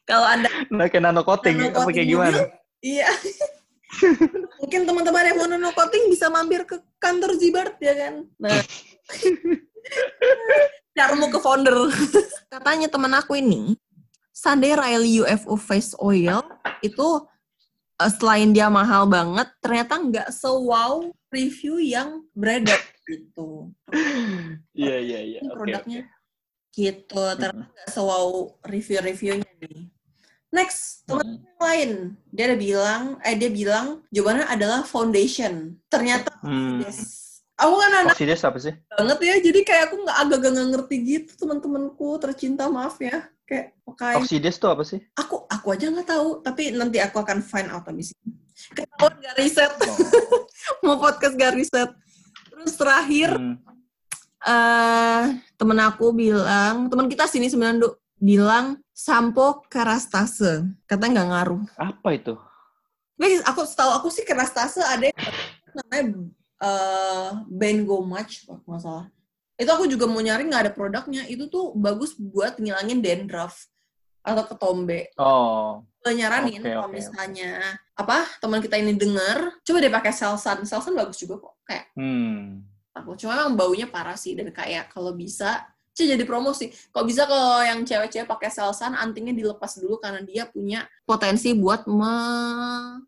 Kalau 0.07 0.23
ada 0.23 0.47
nah 0.71 0.87
kayak 0.87 1.03
nano 1.03 1.27
coating 1.27 1.59
nano 1.59 1.75
apa 1.75 1.83
coating 1.83 1.95
kayak 1.97 2.09
gimana 2.13 2.39
Iya. 2.79 3.09
Mungkin 4.61 4.85
teman-teman 4.85 5.25
yang 5.25 5.37
mau 5.41 5.49
nano 5.51 5.73
coating 5.75 6.07
bisa 6.07 6.31
mampir 6.31 6.63
ke 6.63 6.79
kantor 7.01 7.35
Zibart 7.35 7.75
ya 7.83 7.91
kan. 7.91 8.23
Nah. 8.39 8.55
Carmu 10.95 11.27
ke 11.27 11.39
founder. 11.43 11.75
Katanya 12.53 12.87
teman 12.87 13.11
aku 13.11 13.35
ini, 13.35 13.75
Sunday 14.31 14.71
Riley 14.73 15.19
UFO 15.19 15.59
Face 15.59 15.91
Oil 15.99 16.39
itu 16.79 17.07
eh, 17.99 18.11
selain 18.15 18.55
dia 18.55 18.71
mahal 18.71 19.03
banget, 19.05 19.51
ternyata 19.59 19.99
nggak 19.99 20.29
se-wow 20.31 21.11
review 21.27 21.83
yang 21.83 22.23
beredar 22.31 22.79
gitu. 23.05 23.69
Iya 24.75 24.95
iya 24.99 25.19
iya. 25.23 25.39
Produknya 25.47 26.03
oke. 26.03 26.11
gitu, 26.75 27.23
ternyata 27.39 27.71
nggak 27.71 27.87
se-wow 27.87 28.27
review-reviewnya 28.63 29.51
nih. 29.59 29.87
Next, 30.51 31.03
teman 31.03 31.23
Mm. 31.27 31.39
yang 31.43 31.59
lain, 31.59 31.91
dia 32.31 32.43
ada 32.47 32.55
bilang, 32.55 33.03
eh 33.19 33.35
dia 33.35 33.51
bilang 33.51 34.03
jawabannya 34.07 34.47
adalah 34.47 34.83
foundation. 34.83 35.75
Ternyata 35.87 36.31
Hmm. 36.39 36.79
yes. 36.83 37.24
Aku 37.55 37.73
kan 37.79 37.91
anak 38.03 38.13
Oxides 38.13 38.43
apa 38.43 38.59
sih? 38.59 38.73
banget 38.91 39.19
ya, 39.23 39.35
jadi 39.39 39.59
kayak 39.63 39.83
aku 39.87 39.95
nggak 40.03 40.17
agak 40.19 40.39
nggak 40.43 40.67
ngerti 40.75 40.95
gitu 41.01 41.31
teman-temanku 41.39 42.19
tercinta 42.19 42.67
maaf 42.67 42.99
ya. 42.99 43.31
Kayak 43.45 43.77
oke, 43.85 44.03
Oxides 44.19 44.57
tuh 44.57 44.69
apa 44.69 44.83
sih? 44.83 44.99
aku 45.15 45.47
aku 45.47 45.67
aja 45.71 45.87
nggak 45.87 46.03
tahu, 46.05 46.43
tapi 46.43 46.75
nanti 46.75 46.99
aku 46.99 47.15
akan 47.17 47.39
find 47.39 47.71
out 47.71 47.87
abis 47.87 48.11
ini. 48.11 48.35
Ketahuan 48.71 49.13
gak 49.19 49.35
riset, 49.35 49.71
Oh. 49.77 49.95
mau 50.83 50.95
podcast 50.97 51.35
gak 51.35 51.53
riset. 51.53 51.91
Terus 52.49 52.73
terakhir 52.73 53.29
Hmm. 53.35 53.55
eh 54.41 55.23
temen 55.55 55.79
aku 55.79 56.11
bilang, 56.11 56.87
teman 56.87 57.07
kita 57.07 57.25
sini 57.25 57.47
sebenarnya 57.47 57.81
Duk, 57.81 57.93
bilang 58.15 58.65
sampo 58.91 59.63
kerastase, 59.67 60.63
katanya 60.83 61.19
nggak 61.19 61.29
ngaruh. 61.29 61.61
Apa 61.77 62.09
itu? 62.11 62.33
Tapi 63.15 63.39
aku 63.41 63.61
setahu 63.63 63.91
aku 63.93 64.07
sih 64.09 64.23
kerastase 64.23 64.79
ada 64.79 65.07
yang 65.07 65.19
namanya 65.73 66.03
eh 66.61 67.29
Bengo 67.47 68.03
Match 68.05 68.47
kalau 68.47 68.61
nggak 68.63 68.81
salah. 68.81 69.07
Itu 69.55 69.71
aku 69.71 69.87
juga 69.87 70.05
mau 70.07 70.19
nyari 70.19 70.47
nggak 70.47 70.63
ada 70.67 70.73
produknya. 70.75 71.23
Itu 71.27 71.47
tuh 71.47 71.71
bagus 71.75 72.15
buat 72.19 72.59
ngilangin 72.59 72.99
dandruff 72.99 73.67
atau 74.25 74.43
ketombe. 74.49 75.13
Oh, 75.21 75.85
Gue 76.01 76.13
nyaranin 76.17 76.61
Oke, 76.61 76.69
kalau 76.69 76.89
oke, 76.89 76.97
misalnya 76.97 77.81
apa 77.97 78.25
teman 78.37 78.61
kita 78.61 78.77
ini 78.77 78.93
denger, 78.93 79.61
coba 79.65 79.77
deh 79.81 79.93
pakai 79.93 80.13
Selsun. 80.13 80.65
Selsun 80.65 80.93
bagus 80.93 81.17
juga 81.17 81.41
kok. 81.41 81.61
Kayak 81.65 81.85
hmm. 81.97 82.61
aku 82.93 83.17
cuma 83.17 83.37
emang 83.41 83.57
baunya 83.57 83.89
parah 83.89 84.17
sih 84.17 84.37
dan 84.37 84.49
kayak 84.53 84.93
kalau 84.93 85.13
bisa 85.13 85.65
Cih, 85.95 86.11
jadi 86.11 86.27
promosi. 86.27 86.75
Kalau 86.91 87.07
bisa 87.07 87.23
kalau 87.23 87.63
yang 87.63 87.87
cewek-cewek 87.87 88.27
pakai 88.27 88.51
selsan, 88.51 88.99
antingnya 88.99 89.31
dilepas 89.31 89.79
dulu 89.79 89.95
karena 89.95 90.19
dia 90.27 90.43
punya 90.43 90.83
potensi 91.07 91.55
buat 91.55 91.87
merubah 91.87 92.99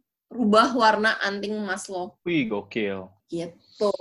warna 0.72 1.20
anting 1.20 1.52
emas 1.52 1.92
lo. 1.92 2.16
Wih, 2.24 2.48
gokil. 2.48 3.12
Gitu. 3.28 3.94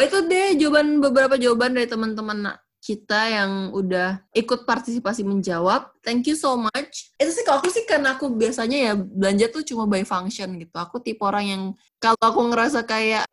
Itu 0.00 0.18
deh 0.26 0.56
jawaban 0.56 0.98
beberapa 0.98 1.36
jawaban 1.36 1.76
dari 1.76 1.86
teman-teman 1.86 2.56
kita 2.86 3.20
yang 3.34 3.74
udah 3.74 4.22
ikut 4.30 4.62
partisipasi 4.62 5.26
menjawab. 5.26 5.90
Thank 6.06 6.30
you 6.30 6.38
so 6.38 6.54
much. 6.54 7.10
Itu 7.18 7.30
sih 7.34 7.42
kalau 7.42 7.58
aku 7.58 7.68
sih 7.74 7.82
karena 7.82 8.14
aku 8.14 8.30
biasanya 8.30 8.78
ya 8.78 8.92
belanja 8.94 9.50
tuh 9.50 9.66
cuma 9.66 9.90
by 9.90 10.06
function 10.06 10.54
gitu. 10.54 10.76
Aku 10.78 11.02
tipe 11.02 11.18
orang 11.26 11.44
yang 11.50 11.62
kalau 11.98 12.14
aku 12.22 12.40
ngerasa 12.46 12.86
kayak 12.86 13.26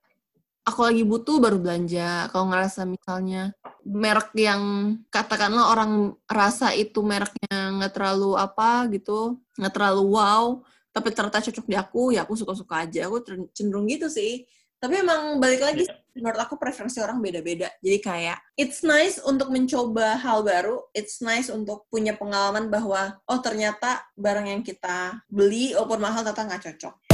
aku 0.65 0.79
lagi 0.89 1.05
butuh 1.05 1.37
baru 1.37 1.61
belanja. 1.61 2.33
Kalau 2.33 2.49
ngerasa 2.49 2.89
misalnya 2.89 3.53
merek 3.85 4.33
yang 4.33 4.95
katakanlah 5.13 5.69
orang 5.69 6.17
rasa 6.25 6.73
itu 6.73 7.05
mereknya 7.05 7.77
nggak 7.77 7.93
terlalu 7.93 8.33
apa 8.33 8.89
gitu, 8.89 9.37
nggak 9.59 9.73
terlalu 9.75 10.17
wow, 10.17 10.65
tapi 10.89 11.13
ternyata 11.13 11.45
cocok 11.45 11.65
di 11.69 11.75
aku, 11.77 12.15
ya 12.15 12.25
aku 12.25 12.33
suka-suka 12.33 12.89
aja. 12.89 13.05
Aku 13.05 13.21
cenderung 13.53 13.85
gitu 13.85 14.09
sih. 14.09 14.49
Tapi 14.83 14.99
emang 14.99 15.39
balik 15.39 15.63
lagi, 15.63 15.87
menurut 16.11 16.43
aku 16.43 16.59
preferensi 16.59 16.99
orang 16.99 17.23
beda-beda. 17.23 17.71
Jadi 17.79 18.03
kayak, 18.03 18.35
it's 18.59 18.83
nice 18.83 19.15
untuk 19.15 19.47
mencoba 19.47 20.19
hal 20.19 20.43
baru, 20.43 20.83
it's 20.91 21.23
nice 21.23 21.47
untuk 21.47 21.87
punya 21.87 22.19
pengalaman 22.19 22.67
bahwa, 22.67 23.15
oh 23.23 23.39
ternyata 23.39 24.03
barang 24.19 24.43
yang 24.43 24.59
kita 24.59 25.23
beli, 25.31 25.71
walaupun 25.71 26.03
mahal, 26.03 26.27
ternyata 26.27 26.43
nggak 26.51 26.63
cocok. 26.67 27.12